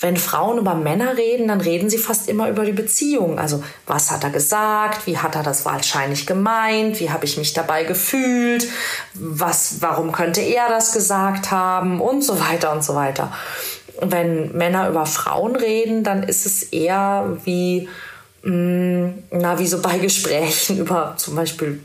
wenn 0.02 0.18
Frauen 0.18 0.58
über 0.58 0.76
Männer 0.76 1.16
reden, 1.16 1.48
dann 1.48 1.62
reden 1.62 1.90
sie 1.90 1.98
fast 1.98 2.28
immer 2.28 2.50
über 2.50 2.66
die 2.66 2.74
Beziehung. 2.74 3.40
Also 3.40 3.64
was 3.88 4.12
hat 4.12 4.26
er 4.26 4.30
gesagt? 4.30 5.08
Wie 5.08 5.18
hat 5.18 5.36
er 5.36 5.44
das 5.44 5.64
wahrscheinlich 5.64 6.28
gemeint? 6.28 7.00
Wie 7.00 7.10
habe 7.10 7.24
ich 7.24 7.38
mich 7.38 7.54
dabei 7.54 7.86
gefühlt? 7.86 8.68
Was, 9.14 9.78
warum 9.80 10.12
könnte 10.12 10.42
er 10.42 10.68
das 10.68 10.92
gesagt 10.92 11.52
haben? 11.52 12.02
Und 12.02 12.22
so 12.22 12.38
weiter 12.42 12.74
und 12.74 12.84
so 12.84 12.96
weiter 12.96 13.32
wenn 14.02 14.56
Männer 14.56 14.90
über 14.90 15.06
Frauen 15.06 15.56
reden, 15.56 16.04
dann 16.04 16.24
ist 16.24 16.46
es 16.46 16.64
eher 16.64 17.38
wie, 17.46 17.88
mh, 18.44 18.52
mm, 18.52 19.24
na, 19.32 19.60
wie 19.60 19.68
so 19.68 19.82
bei 19.82 19.98
Gesprächen 20.00 20.78
über 20.78 21.16
zum 21.18 21.36
Beispiel, 21.36 21.80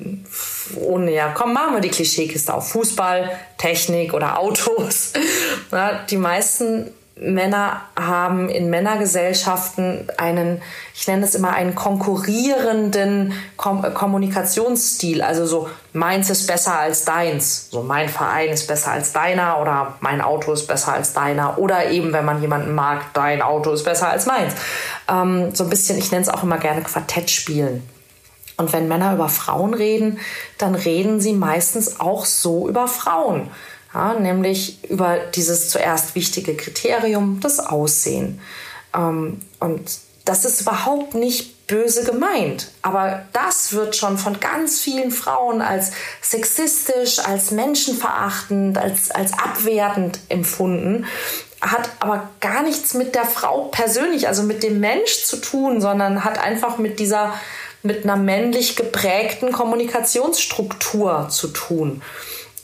ohne 0.77 1.13
ja, 1.13 1.33
komm, 1.33 1.53
machen 1.53 1.75
wir 1.75 1.81
die 1.81 1.89
Klischeekiste 1.89 2.55
auf 2.55 2.71
Fußball, 2.71 3.31
Technik 3.59 4.15
oder 4.15 4.39
Autos. 4.39 5.13
Na, 5.71 6.05
die 6.09 6.17
meisten 6.17 6.91
Männer 7.21 7.83
haben 7.99 8.49
in 8.49 8.71
Männergesellschaften 8.71 10.09
einen, 10.17 10.63
ich 10.95 11.07
nenne 11.07 11.25
es 11.25 11.35
immer 11.35 11.53
einen 11.53 11.75
konkurrierenden 11.75 13.35
Kom 13.59 13.83
Kommunikationsstil. 13.93 15.21
Also 15.21 15.45
so, 15.45 15.69
meins 15.93 16.31
ist 16.31 16.47
besser 16.47 16.79
als 16.79 17.05
deins. 17.05 17.69
So, 17.71 17.83
mein 17.83 18.09
Verein 18.09 18.49
ist 18.49 18.67
besser 18.67 18.93
als 18.93 19.13
deiner 19.13 19.61
oder 19.61 19.99
mein 20.01 20.23
Auto 20.23 20.53
ist 20.53 20.67
besser 20.67 20.95
als 20.95 21.13
deiner. 21.13 21.59
Oder 21.59 21.91
eben, 21.91 22.15
wenn 22.15 22.25
man 22.25 22.41
jemanden 22.41 22.75
mag, 22.75 23.13
dein 23.13 23.43
Auto 23.43 23.71
ist 23.73 23.85
besser 23.85 24.09
als 24.09 24.25
meins. 24.25 24.55
Ähm, 25.07 25.55
so 25.55 25.65
ein 25.65 25.71
bisschen, 25.71 25.99
ich 25.99 26.11
nenne 26.11 26.23
es 26.23 26.31
auch 26.31 26.43
immer 26.43 26.59
gerne 26.59 26.81
Quartett 26.81 27.31
spielen. 27.31 27.87
Und 28.57 28.73
wenn 28.73 28.89
Männer 28.89 29.15
über 29.15 29.29
Frauen 29.29 29.75
reden, 29.75 30.19
dann 30.57 30.75
reden 30.75 31.21
sie 31.21 31.33
meistens 31.33 32.01
auch 32.01 32.25
so 32.25 32.69
über 32.69 32.89
Frauen 32.89 33.51
ja, 33.93 34.15
nämlich 34.15 34.85
über 34.89 35.19
dieses 35.19 35.69
zuerst 35.69 36.15
wichtige 36.15 36.57
Kriterium, 36.57 37.41
das 37.41 37.59
Aussehen. 37.59 38.41
Ähm, 38.95 39.41
und 39.59 39.91
das 40.25 40.45
ist 40.45 40.61
überhaupt 40.61 41.15
nicht 41.15 41.67
böse 41.67 42.05
gemeint, 42.05 42.69
aber 42.83 43.27
das 43.33 43.73
wird 43.73 43.95
schon 43.95 44.19
von 44.19 44.41
ganz 44.41 44.81
vielen 44.81 45.13
Frauen 45.13 45.63
als 45.63 45.93
sexistisch, 46.21 47.21
als 47.21 47.53
menschenverachtend, 47.53 48.77
als, 48.77 49.11
als 49.11 49.33
abwertend 49.33 50.19
empfunden. 50.29 51.07
hat 51.61 51.91
aber 52.01 52.31
gar 52.41 52.63
nichts 52.63 52.95
mit 52.95 53.15
der 53.15 53.25
Frau 53.25 53.65
persönlich, 53.65 54.27
also 54.27 54.43
mit 54.43 54.63
dem 54.63 54.81
Mensch 54.81 55.25
zu 55.25 55.37
tun, 55.37 55.81
sondern 55.81 56.25
hat 56.25 56.39
einfach 56.39 56.79
mit 56.79 56.99
dieser, 56.99 57.35
mit 57.83 58.05
einer 58.05 58.17
männlich 58.17 58.77
geprägten 58.77 59.53
Kommunikationsstruktur 59.53 61.29
zu 61.31 61.49
tun. 61.49 62.03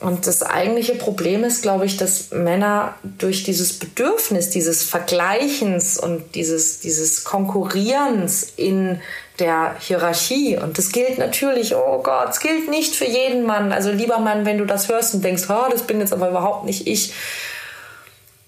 Und 0.00 0.26
das 0.26 0.42
eigentliche 0.42 0.94
Problem 0.94 1.42
ist, 1.42 1.62
glaube 1.62 1.86
ich, 1.86 1.96
dass 1.96 2.30
Männer 2.30 2.94
durch 3.02 3.44
dieses 3.44 3.78
Bedürfnis, 3.78 4.50
dieses 4.50 4.82
Vergleichens 4.82 5.98
und 5.98 6.34
dieses, 6.34 6.80
dieses 6.80 7.24
Konkurrierens 7.24 8.46
in 8.56 9.00
der 9.38 9.76
Hierarchie, 9.80 10.58
und 10.58 10.76
das 10.76 10.92
gilt 10.92 11.18
natürlich, 11.18 11.74
oh 11.74 12.02
Gott, 12.02 12.28
es 12.30 12.40
gilt 12.40 12.68
nicht 12.68 12.94
für 12.94 13.06
jeden 13.06 13.44
Mann. 13.44 13.72
Also 13.72 13.90
lieber 13.90 14.18
Mann, 14.18 14.44
wenn 14.44 14.58
du 14.58 14.66
das 14.66 14.88
hörst 14.88 15.14
und 15.14 15.24
denkst, 15.24 15.44
oh, 15.48 15.70
das 15.70 15.82
bin 15.82 16.00
jetzt 16.00 16.12
aber 16.12 16.28
überhaupt 16.28 16.66
nicht 16.66 16.86
ich. 16.86 17.14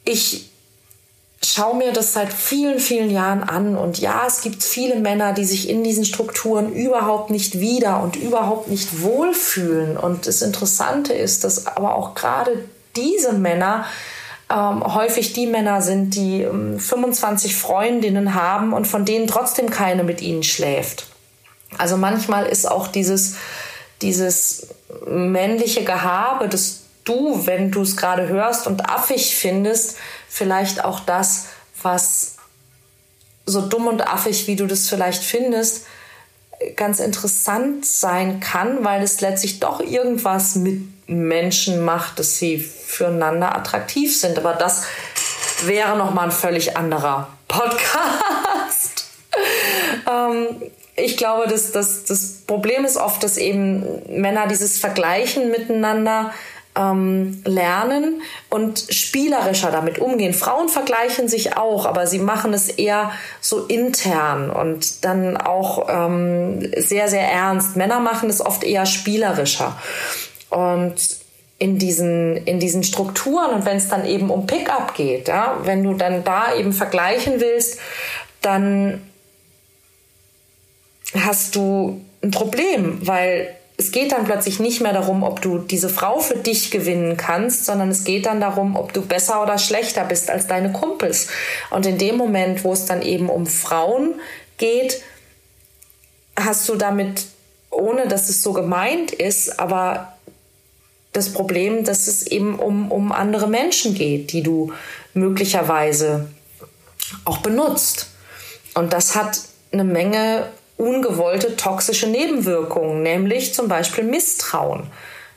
Ich 0.04 0.50
schaue 1.44 1.76
mir 1.76 1.92
das 1.92 2.12
seit 2.12 2.32
vielen, 2.32 2.78
vielen 2.80 3.10
Jahren 3.10 3.42
an. 3.42 3.76
Und 3.76 3.98
ja, 3.98 4.24
es 4.26 4.40
gibt 4.40 4.62
viele 4.62 4.96
Männer, 4.96 5.32
die 5.32 5.44
sich 5.44 5.68
in 5.68 5.84
diesen 5.84 6.04
Strukturen 6.04 6.72
überhaupt 6.72 7.30
nicht 7.30 7.60
wieder 7.60 8.02
und 8.02 8.16
überhaupt 8.16 8.68
nicht 8.68 9.02
wohlfühlen. 9.02 9.96
Und 9.96 10.26
das 10.26 10.42
Interessante 10.42 11.12
ist, 11.12 11.44
dass 11.44 11.66
aber 11.66 11.94
auch 11.94 12.14
gerade 12.14 12.64
diese 12.96 13.32
Männer 13.32 13.84
ähm, 14.50 14.82
häufig 14.94 15.32
die 15.32 15.46
Männer 15.46 15.82
sind, 15.82 16.14
die 16.14 16.42
ähm, 16.42 16.78
25 16.78 17.54
Freundinnen 17.54 18.34
haben 18.34 18.72
und 18.72 18.86
von 18.86 19.04
denen 19.04 19.26
trotzdem 19.26 19.70
keine 19.70 20.04
mit 20.04 20.20
ihnen 20.22 20.42
schläft. 20.42 21.06
Also 21.76 21.96
manchmal 21.96 22.46
ist 22.46 22.68
auch 22.68 22.88
dieses, 22.88 23.36
dieses 24.00 24.68
männliche 25.06 25.84
Gehabe, 25.84 26.48
das 26.48 26.80
du, 27.04 27.46
wenn 27.46 27.70
du 27.70 27.82
es 27.82 27.96
gerade 27.96 28.28
hörst 28.28 28.66
und 28.66 28.88
affig 28.88 29.34
findest, 29.36 29.96
vielleicht 30.28 30.84
auch 30.84 31.00
das, 31.00 31.46
was 31.82 32.36
so 33.46 33.62
dumm 33.62 33.86
und 33.86 34.06
affig, 34.06 34.46
wie 34.46 34.56
du 34.56 34.66
das 34.66 34.88
vielleicht 34.88 35.22
findest, 35.22 35.86
ganz 36.76 37.00
interessant 37.00 37.86
sein 37.86 38.40
kann, 38.40 38.84
weil 38.84 39.02
es 39.02 39.20
letztlich 39.20 39.60
doch 39.60 39.80
irgendwas 39.80 40.56
mit 40.56 40.82
Menschen 41.08 41.84
macht, 41.84 42.18
dass 42.18 42.36
sie 42.36 42.58
füreinander 42.58 43.56
attraktiv 43.56 44.18
sind. 44.18 44.38
Aber 44.38 44.54
das 44.54 44.84
wäre 45.64 45.96
nochmal 45.96 46.26
ein 46.26 46.32
völlig 46.32 46.76
anderer 46.76 47.28
Podcast. 47.46 49.06
ähm, 50.10 50.62
ich 50.96 51.16
glaube, 51.16 51.48
dass, 51.48 51.72
dass 51.72 52.04
das 52.04 52.42
Problem 52.46 52.84
ist 52.84 52.96
oft, 52.96 53.22
dass 53.22 53.36
eben 53.36 53.84
Männer 54.08 54.48
dieses 54.48 54.78
Vergleichen 54.78 55.50
miteinander 55.50 56.32
ähm, 56.78 57.42
lernen 57.44 58.22
und 58.48 58.78
spielerischer 58.90 59.70
damit 59.70 59.98
umgehen. 59.98 60.32
Frauen 60.32 60.68
vergleichen 60.68 61.28
sich 61.28 61.56
auch, 61.56 61.86
aber 61.86 62.06
sie 62.06 62.20
machen 62.20 62.54
es 62.54 62.68
eher 62.68 63.10
so 63.40 63.66
intern 63.66 64.50
und 64.50 65.04
dann 65.04 65.36
auch 65.36 65.88
ähm, 65.90 66.70
sehr, 66.76 67.08
sehr 67.08 67.28
ernst. 67.28 67.76
Männer 67.76 67.98
machen 67.98 68.30
es 68.30 68.44
oft 68.44 68.62
eher 68.62 68.86
spielerischer. 68.86 69.76
Und 70.50 70.94
in 71.58 71.78
diesen, 71.78 72.36
in 72.36 72.60
diesen 72.60 72.84
Strukturen 72.84 73.50
und 73.50 73.66
wenn 73.66 73.76
es 73.76 73.88
dann 73.88 74.06
eben 74.06 74.30
um 74.30 74.46
Pickup 74.46 74.94
geht, 74.94 75.26
ja, 75.26 75.58
wenn 75.64 75.82
du 75.82 75.94
dann 75.94 76.22
da 76.22 76.54
eben 76.54 76.72
vergleichen 76.72 77.40
willst, 77.40 77.80
dann 78.40 79.02
hast 81.14 81.56
du 81.56 82.00
ein 82.22 82.30
Problem, 82.30 82.98
weil 83.06 83.57
es 83.80 83.92
geht 83.92 84.10
dann 84.10 84.24
plötzlich 84.24 84.58
nicht 84.58 84.80
mehr 84.80 84.92
darum, 84.92 85.22
ob 85.22 85.40
du 85.40 85.58
diese 85.58 85.88
Frau 85.88 86.18
für 86.18 86.36
dich 86.36 86.72
gewinnen 86.72 87.16
kannst, 87.16 87.64
sondern 87.64 87.90
es 87.90 88.02
geht 88.02 88.26
dann 88.26 88.40
darum, 88.40 88.74
ob 88.74 88.92
du 88.92 89.02
besser 89.02 89.40
oder 89.40 89.56
schlechter 89.56 90.04
bist 90.04 90.30
als 90.30 90.48
deine 90.48 90.72
Kumpels. 90.72 91.28
Und 91.70 91.86
in 91.86 91.96
dem 91.96 92.16
Moment, 92.16 92.64
wo 92.64 92.72
es 92.72 92.86
dann 92.86 93.02
eben 93.02 93.30
um 93.30 93.46
Frauen 93.46 94.14
geht, 94.56 95.00
hast 96.36 96.68
du 96.68 96.74
damit, 96.74 97.26
ohne 97.70 98.08
dass 98.08 98.28
es 98.28 98.42
so 98.42 98.52
gemeint 98.52 99.12
ist, 99.12 99.60
aber 99.60 100.12
das 101.12 101.32
Problem, 101.32 101.84
dass 101.84 102.08
es 102.08 102.26
eben 102.26 102.58
um, 102.58 102.90
um 102.90 103.12
andere 103.12 103.46
Menschen 103.46 103.94
geht, 103.94 104.32
die 104.32 104.42
du 104.42 104.72
möglicherweise 105.14 106.28
auch 107.24 107.38
benutzt. 107.38 108.08
Und 108.74 108.92
das 108.92 109.14
hat 109.14 109.38
eine 109.70 109.84
Menge 109.84 110.48
ungewollte 110.78 111.56
toxische 111.56 112.06
Nebenwirkungen, 112.06 113.02
nämlich 113.02 113.52
zum 113.52 113.68
Beispiel 113.68 114.04
Misstrauen. 114.04 114.90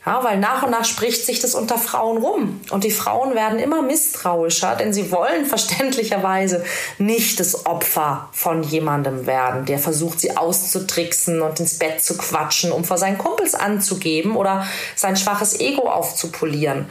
Ja, 0.03 0.23
weil 0.23 0.39
nach 0.39 0.63
und 0.63 0.71
nach 0.71 0.83
spricht 0.83 1.27
sich 1.27 1.39
das 1.41 1.53
unter 1.53 1.77
Frauen 1.77 2.17
rum. 2.17 2.59
Und 2.71 2.83
die 2.83 2.89
Frauen 2.91 3.35
werden 3.35 3.59
immer 3.59 3.83
misstrauischer, 3.83 4.75
denn 4.75 4.93
sie 4.93 5.11
wollen 5.11 5.45
verständlicherweise 5.47 6.63
nicht 6.97 7.39
das 7.39 7.67
Opfer 7.67 8.29
von 8.31 8.63
jemandem 8.63 9.27
werden, 9.27 9.65
der 9.65 9.77
versucht, 9.77 10.19
sie 10.19 10.35
auszutricksen 10.35 11.43
und 11.43 11.59
ins 11.59 11.77
Bett 11.77 12.03
zu 12.03 12.17
quatschen, 12.17 12.71
um 12.71 12.83
vor 12.83 12.97
seinen 12.97 13.19
Kumpels 13.19 13.53
anzugeben 13.53 14.35
oder 14.35 14.65
sein 14.95 15.17
schwaches 15.17 15.59
Ego 15.59 15.87
aufzupolieren. 15.87 16.87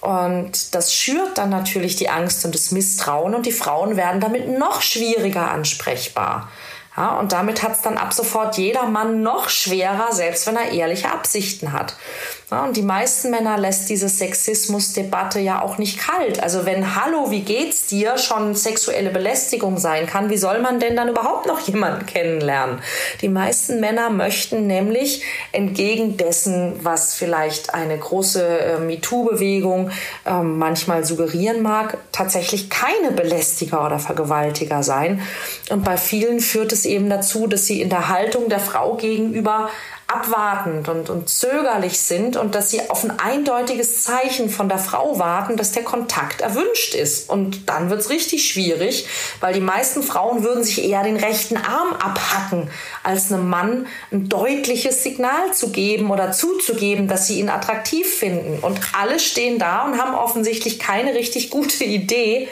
Und 0.00 0.76
das 0.76 0.94
schürt 0.94 1.38
dann 1.38 1.50
natürlich 1.50 1.96
die 1.96 2.10
Angst 2.10 2.44
und 2.44 2.54
das 2.54 2.70
Misstrauen 2.70 3.34
und 3.34 3.46
die 3.46 3.52
Frauen 3.52 3.96
werden 3.96 4.20
damit 4.20 4.46
noch 4.46 4.80
schwieriger 4.80 5.50
ansprechbar. 5.50 6.50
Ja, 6.96 7.18
und 7.18 7.32
damit 7.32 7.62
hat 7.62 7.72
es 7.72 7.82
dann 7.82 7.98
ab 7.98 8.12
sofort 8.12 8.56
jeder 8.56 8.86
Mann 8.86 9.22
noch 9.22 9.48
schwerer, 9.48 10.12
selbst 10.12 10.46
wenn 10.46 10.56
er 10.56 10.70
ehrliche 10.70 11.10
Absichten 11.10 11.72
hat. 11.72 11.96
Ja, 12.54 12.62
und 12.62 12.76
die 12.76 12.82
meisten 12.82 13.30
Männer 13.30 13.58
lässt 13.58 13.90
diese 13.90 14.08
Sexismusdebatte 14.08 15.40
ja 15.40 15.60
auch 15.60 15.76
nicht 15.76 15.98
kalt. 15.98 16.40
Also 16.40 16.64
wenn 16.64 16.94
Hallo, 16.94 17.32
wie 17.32 17.40
geht's 17.40 17.86
dir 17.86 18.16
schon 18.16 18.54
sexuelle 18.54 19.10
Belästigung 19.10 19.76
sein 19.76 20.06
kann, 20.06 20.30
wie 20.30 20.36
soll 20.36 20.60
man 20.60 20.78
denn 20.78 20.94
dann 20.94 21.08
überhaupt 21.08 21.46
noch 21.46 21.58
jemanden 21.66 22.06
kennenlernen? 22.06 22.78
Die 23.22 23.28
meisten 23.28 23.80
Männer 23.80 24.08
möchten 24.08 24.68
nämlich 24.68 25.24
entgegen 25.50 26.16
dessen, 26.16 26.74
was 26.80 27.14
vielleicht 27.14 27.74
eine 27.74 27.98
große 27.98 28.46
äh, 28.46 28.78
MeToo-Bewegung 28.78 29.90
äh, 30.24 30.40
manchmal 30.40 31.04
suggerieren 31.04 31.60
mag, 31.60 31.98
tatsächlich 32.12 32.70
keine 32.70 33.10
Belästiger 33.10 33.84
oder 33.84 33.98
Vergewaltiger 33.98 34.84
sein. 34.84 35.20
Und 35.70 35.82
bei 35.82 35.96
vielen 35.96 36.38
führt 36.38 36.72
es 36.72 36.84
eben 36.84 37.10
dazu, 37.10 37.48
dass 37.48 37.66
sie 37.66 37.82
in 37.82 37.88
der 37.88 38.10
Haltung 38.10 38.48
der 38.48 38.60
Frau 38.60 38.94
gegenüber 38.94 39.70
abwartend 40.06 40.88
und, 40.88 41.08
und 41.08 41.28
zögerlich 41.28 41.98
sind 41.98 42.36
und 42.36 42.54
dass 42.54 42.70
sie 42.70 42.90
auf 42.90 43.04
ein 43.04 43.18
eindeutiges 43.18 44.02
Zeichen 44.02 44.50
von 44.50 44.68
der 44.68 44.78
Frau 44.78 45.18
warten, 45.18 45.56
dass 45.56 45.72
der 45.72 45.82
Kontakt 45.82 46.42
erwünscht 46.42 46.94
ist. 46.94 47.30
Und 47.30 47.68
dann 47.68 47.88
wird 47.88 48.00
es 48.00 48.10
richtig 48.10 48.46
schwierig, 48.46 49.06
weil 49.40 49.54
die 49.54 49.60
meisten 49.60 50.02
Frauen 50.02 50.44
würden 50.44 50.62
sich 50.62 50.84
eher 50.84 51.02
den 51.02 51.16
rechten 51.16 51.56
Arm 51.56 51.94
abhacken, 51.94 52.68
als 53.02 53.32
einem 53.32 53.48
Mann 53.48 53.86
ein 54.12 54.28
deutliches 54.28 55.02
Signal 55.02 55.52
zu 55.54 55.70
geben 55.70 56.10
oder 56.10 56.32
zuzugeben, 56.32 57.08
dass 57.08 57.26
sie 57.26 57.40
ihn 57.40 57.48
attraktiv 57.48 58.06
finden. 58.06 58.58
Und 58.60 58.78
alle 58.98 59.18
stehen 59.18 59.58
da 59.58 59.84
und 59.84 59.98
haben 59.98 60.14
offensichtlich 60.14 60.78
keine 60.78 61.14
richtig 61.14 61.50
gute 61.50 61.84
Idee, 61.84 62.48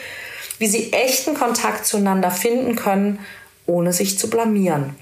wie 0.59 0.67
sie 0.67 0.93
echten 0.93 1.35
Kontakt 1.35 1.87
zueinander 1.87 2.31
finden 2.31 2.77
können, 2.77 3.19
ohne 3.67 3.93
sich 3.93 4.19
zu 4.19 4.31
blamieren. 4.31 4.97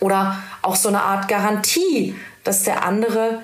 Oder 0.00 0.42
auch 0.66 0.76
so 0.76 0.88
eine 0.88 1.02
Art 1.02 1.28
Garantie, 1.28 2.14
dass 2.44 2.64
der 2.64 2.84
andere 2.84 3.42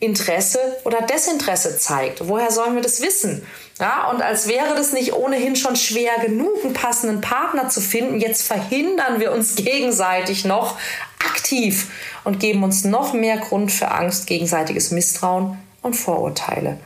Interesse 0.00 0.58
oder 0.84 1.02
Desinteresse 1.02 1.78
zeigt. 1.78 2.26
Woher 2.26 2.50
sollen 2.50 2.74
wir 2.74 2.82
das 2.82 3.02
wissen? 3.02 3.46
Ja, 3.78 4.10
und 4.10 4.22
als 4.22 4.48
wäre 4.48 4.74
das 4.74 4.92
nicht 4.92 5.12
ohnehin 5.12 5.56
schon 5.56 5.76
schwer 5.76 6.12
genug, 6.24 6.64
einen 6.64 6.72
passenden 6.72 7.20
Partner 7.20 7.68
zu 7.68 7.80
finden, 7.80 8.18
jetzt 8.18 8.46
verhindern 8.46 9.20
wir 9.20 9.32
uns 9.32 9.54
gegenseitig 9.56 10.44
noch 10.44 10.78
aktiv 11.18 11.88
und 12.24 12.40
geben 12.40 12.62
uns 12.62 12.84
noch 12.84 13.12
mehr 13.12 13.36
Grund 13.36 13.70
für 13.70 13.90
Angst, 13.90 14.26
gegenseitiges 14.26 14.90
Misstrauen 14.90 15.58
und 15.82 15.94
Vorurteile 15.94 16.78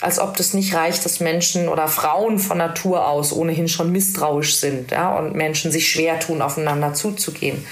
als 0.00 0.18
ob 0.18 0.36
das 0.36 0.54
nicht 0.54 0.74
reicht, 0.74 1.04
dass 1.04 1.20
Menschen 1.20 1.68
oder 1.68 1.88
Frauen 1.88 2.38
von 2.38 2.58
Natur 2.58 3.06
aus 3.06 3.32
ohnehin 3.32 3.68
schon 3.68 3.92
misstrauisch 3.92 4.56
sind 4.56 4.90
ja, 4.90 5.16
und 5.16 5.34
Menschen 5.34 5.72
sich 5.72 5.88
schwer 5.88 6.18
tun, 6.20 6.42
aufeinander 6.42 6.94
zuzugehen. 6.94 7.64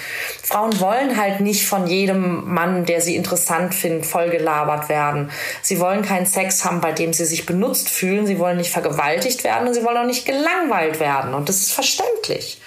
Frauen 0.43 0.79
wollen 0.81 1.17
halt 1.17 1.41
nicht 1.41 1.67
von 1.67 1.87
jedem 1.87 2.53
Mann, 2.53 2.85
der 2.85 3.01
sie 3.01 3.17
interessant 3.17 3.75
findet, 3.75 4.07
vollgelabert 4.07 4.89
werden. 4.89 5.31
Sie 5.63 5.81
wollen 5.81 6.03
keinen 6.03 6.27
Sex 6.27 6.65
haben, 6.65 6.81
bei 6.81 6.93
dem 6.93 7.13
sie 7.13 7.25
sich 7.25 7.47
benutzt 7.47 7.89
fühlen. 7.89 8.27
Sie 8.27 8.39
wollen 8.39 8.57
nicht 8.57 8.71
vergewaltigt 8.71 9.45
werden 9.45 9.69
und 9.69 9.75
sie 9.75 9.85
wollen 9.85 9.97
auch 9.97 10.07
nicht 10.07 10.27
gelangweilt 10.27 11.01
werden. 11.01 11.35
Und 11.35 11.49
das 11.49 11.57
ist 11.57 11.73
verständlich. 11.73 12.61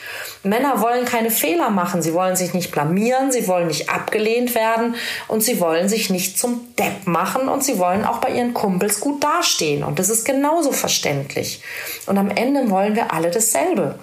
Männer 0.43 0.81
wollen 0.81 1.05
keine 1.05 1.31
Fehler 1.31 1.69
machen, 1.69 2.01
sie 2.01 2.13
wollen 2.13 2.35
sich 2.35 2.53
nicht 2.53 2.71
blamieren, 2.71 3.31
sie 3.31 3.47
wollen 3.47 3.67
nicht 3.67 3.89
abgelehnt 3.89 4.55
werden 4.55 4.95
und 5.29 5.41
sie 5.41 5.61
wollen 5.61 5.87
sich 5.87 6.09
nicht 6.09 6.37
zum 6.37 6.67
Depp 6.77 7.07
machen 7.07 7.47
und 7.47 7.63
sie 7.63 7.79
wollen 7.79 8.03
auch 8.03 8.17
bei 8.17 8.29
ihren 8.29 8.53
Kumpels 8.53 8.99
gut 8.99 9.22
dastehen. 9.23 9.83
Und 9.83 9.99
das 9.99 10.09
ist 10.09 10.25
genauso 10.25 10.71
verständlich. 10.71 11.61
Und 12.05 12.17
am 12.17 12.29
Ende 12.29 12.69
wollen 12.69 12.95
wir 12.95 13.13
alle 13.13 13.31
dasselbe. 13.31 13.99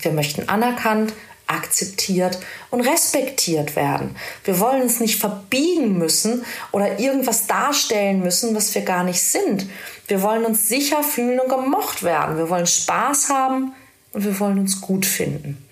Wir 0.00 0.12
möchten 0.12 0.48
anerkannt, 0.48 1.12
akzeptiert 1.48 2.38
und 2.70 2.82
respektiert 2.82 3.74
werden. 3.74 4.16
Wir 4.44 4.60
wollen 4.60 4.82
uns 4.82 5.00
nicht 5.00 5.18
verbiegen 5.18 5.98
müssen 5.98 6.44
oder 6.72 6.98
irgendwas 6.98 7.46
darstellen 7.46 8.20
müssen, 8.20 8.54
was 8.54 8.74
wir 8.74 8.82
gar 8.82 9.02
nicht 9.02 9.22
sind. 9.22 9.66
Wir 10.06 10.22
wollen 10.22 10.44
uns 10.44 10.68
sicher 10.68 11.02
fühlen 11.02 11.40
und 11.40 11.48
gemocht 11.48 12.02
werden. 12.02 12.36
Wir 12.36 12.50
wollen 12.50 12.66
Spaß 12.66 13.30
haben 13.30 13.72
und 14.12 14.24
wir 14.24 14.38
wollen 14.40 14.58
uns 14.58 14.80
gut 14.80 15.06
finden. 15.06 15.67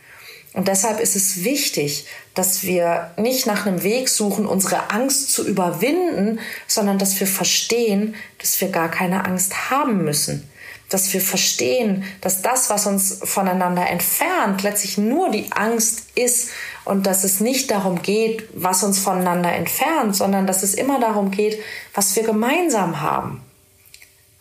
Und 0.57 0.69
deshalb 0.69 1.01
ist 1.01 1.17
es 1.17 1.45
wichtig, 1.45 2.07
dass 2.33 2.63
wir 2.63 3.11
nicht 3.19 3.47
nach 3.47 3.67
einem 3.67 3.83
Weg 3.83 4.09
suchen, 4.09 4.47
unsere 4.47 4.91
Angst 4.91 5.31
zu 5.31 5.47
überwinden, 5.47 6.41
sondern 6.67 6.99
dass 6.99 7.21
wir 7.21 7.27
verstehen, 7.27 8.15
dass 8.41 8.59
wir 8.63 8.69
gar 8.69 8.91
keine 8.91 9.27
Angst 9.27 9.71
haben 9.71 10.03
müssen. 10.03 10.49
Dass 10.89 11.13
wir 11.13 11.21
verstehen, 11.21 12.05
dass 12.23 12.41
das, 12.41 12.71
was 12.71 12.87
uns 12.87 13.21
voneinander 13.23 13.87
entfernt, 13.87 14.63
letztlich 14.63 14.97
nur 14.97 15.31
die 15.31 15.53
Angst 15.53 16.05
ist 16.15 16.49
und 16.87 17.07
dass 17.07 17.23
es 17.23 17.41
nicht 17.41 17.71
darum 17.71 18.01
geht, 18.01 18.49
was 18.55 18.83
uns 18.83 18.99
voneinander 18.99 19.53
entfernt, 19.53 20.17
sondern 20.17 20.47
dass 20.47 20.63
es 20.63 20.73
immer 20.73 20.99
darum 21.01 21.31
geht, 21.31 21.59
was 21.93 22.17
wir 22.17 22.23
gemeinsam 22.23 23.03
haben. 23.03 23.43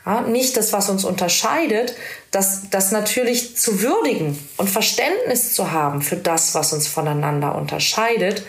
Ja, 0.06 0.22
nicht 0.22 0.56
das, 0.56 0.72
was 0.72 0.90
uns 0.90 1.04
unterscheidet, 1.04 1.96
das, 2.30 2.70
das 2.70 2.92
natürlich 2.92 3.58
zu 3.58 3.82
würdigen 3.82 4.38
und 4.58 4.70
Verständnis 4.70 5.54
zu 5.54 5.72
haben 5.72 6.02
für 6.02 6.18
das, 6.18 6.54
was 6.54 6.74
uns 6.74 6.88
voneinander 6.88 7.56
unterscheidet, 7.56 8.44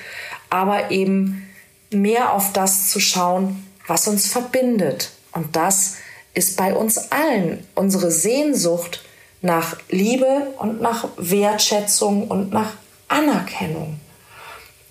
aber 0.51 0.91
eben 0.91 1.49
mehr 1.91 2.33
auf 2.33 2.53
das 2.53 2.91
zu 2.91 3.01
schauen, 3.01 3.67
was 3.87 4.07
uns 4.07 4.27
verbindet. 4.27 5.11
Und 5.33 5.57
das 5.57 5.97
ist 6.35 6.57
bei 6.59 6.75
uns 6.75 7.11
allen 7.11 7.67
unsere 7.75 8.11
Sehnsucht 8.11 9.03
nach 9.41 9.77
Liebe 9.89 10.49
und 10.59 10.83
nach 10.83 11.09
Wertschätzung 11.17 12.29
und 12.29 12.53
nach 12.53 12.73
Anerkennung. 13.09 13.99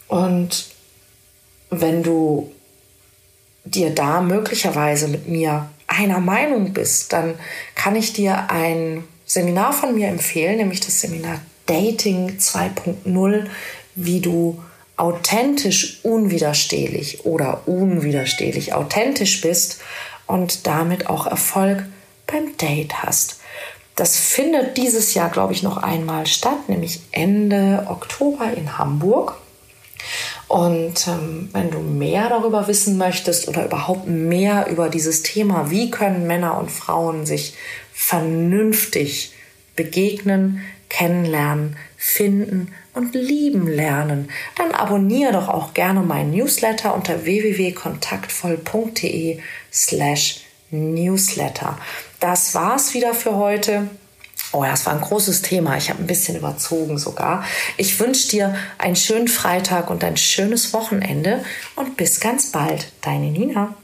Und 0.08 0.68
wenn 1.70 2.02
du 2.02 2.52
dir 3.66 3.94
da 3.94 4.22
möglicherweise 4.22 5.08
mit 5.08 5.28
mir 5.28 5.70
einer 5.98 6.20
Meinung 6.20 6.74
bist, 6.74 7.14
dann 7.14 7.36
kann 7.76 7.96
ich 7.96 8.14
dir 8.14 8.50
ein 8.50 9.04
Seminar 9.26 9.74
von 9.74 9.96
mir 9.96 10.08
empfehlen, 10.08 10.58
nämlich 10.58 10.82
das 10.82 11.02
Seminar 11.02 11.42
Dating 11.66 12.38
2.0, 12.38 13.48
wie 13.96 14.22
du 14.22 14.62
authentisch 14.98 16.00
unwiderstehlich 16.04 17.26
oder 17.26 17.68
unwiderstehlich 17.68 18.74
authentisch 18.74 19.42
bist 19.42 19.82
und 20.28 20.68
damit 20.68 21.08
auch 21.08 21.28
Erfolg 21.28 21.86
beim 22.28 22.56
Date 22.58 23.04
hast. 23.04 23.40
Das 23.96 24.18
findet 24.18 24.78
dieses 24.78 25.14
Jahr, 25.14 25.30
glaube 25.30 25.54
ich, 25.54 25.64
noch 25.64 25.78
einmal 25.78 26.28
statt, 26.28 26.68
nämlich 26.68 27.02
Ende 27.12 27.88
Oktober 27.90 28.52
in 28.56 28.78
Hamburg. 28.78 29.38
Und 30.48 31.08
ähm, 31.08 31.50
wenn 31.54 31.72
du 31.72 31.80
mehr 31.80 32.30
darüber 32.30 32.68
wissen 32.68 32.98
möchtest 32.98 33.48
oder 33.48 33.66
überhaupt 33.66 34.08
mehr 34.08 34.68
über 34.68 34.90
dieses 34.90 35.24
Thema, 35.24 35.72
wie 35.72 35.90
können 35.90 36.28
Männer 36.28 36.60
und 36.60 36.70
Frauen 36.72 37.26
sich 37.26 37.56
vernünftig 37.94 39.34
begegnen, 39.76 40.62
kennenlernen, 40.90 41.78
finden 41.98 42.74
und 42.94 43.16
lieben 43.16 43.68
lernen, 43.68 44.30
dann 44.58 44.72
abonniere 44.72 45.32
doch 45.34 45.50
auch 45.50 45.74
gerne 45.74 46.02
meinen 46.02 46.32
Newsletter 46.32 46.94
unter 46.94 47.26
www.kontaktvoll.de 47.26 49.40
slash 49.74 50.42
Newsletter. 50.72 51.78
Das 52.20 52.56
war's 52.56 52.94
wieder 52.94 53.14
für 53.14 53.36
heute. 53.36 53.90
Oh 54.56 54.64
ja, 54.64 54.74
war 54.86 54.94
ein 54.94 55.02
großes 55.02 55.42
Thema. 55.42 55.76
Ich 55.76 55.90
habe 55.90 56.02
ein 56.02 56.08
bisschen 56.08 56.38
überzogen 56.38 56.98
sogar. 56.98 57.44
Ich 57.76 58.00
wünsche 58.00 58.30
dir 58.30 58.56
einen 58.78 58.96
schönen 58.96 59.28
Freitag 59.28 59.90
und 59.90 60.02
ein 60.02 60.16
schönes 60.16 60.72
Wochenende 60.72 61.44
und 61.76 61.98
bis 61.98 62.22
ganz 62.22 62.54
bald. 62.54 62.88
Deine 63.02 63.32
Nina. 63.32 63.76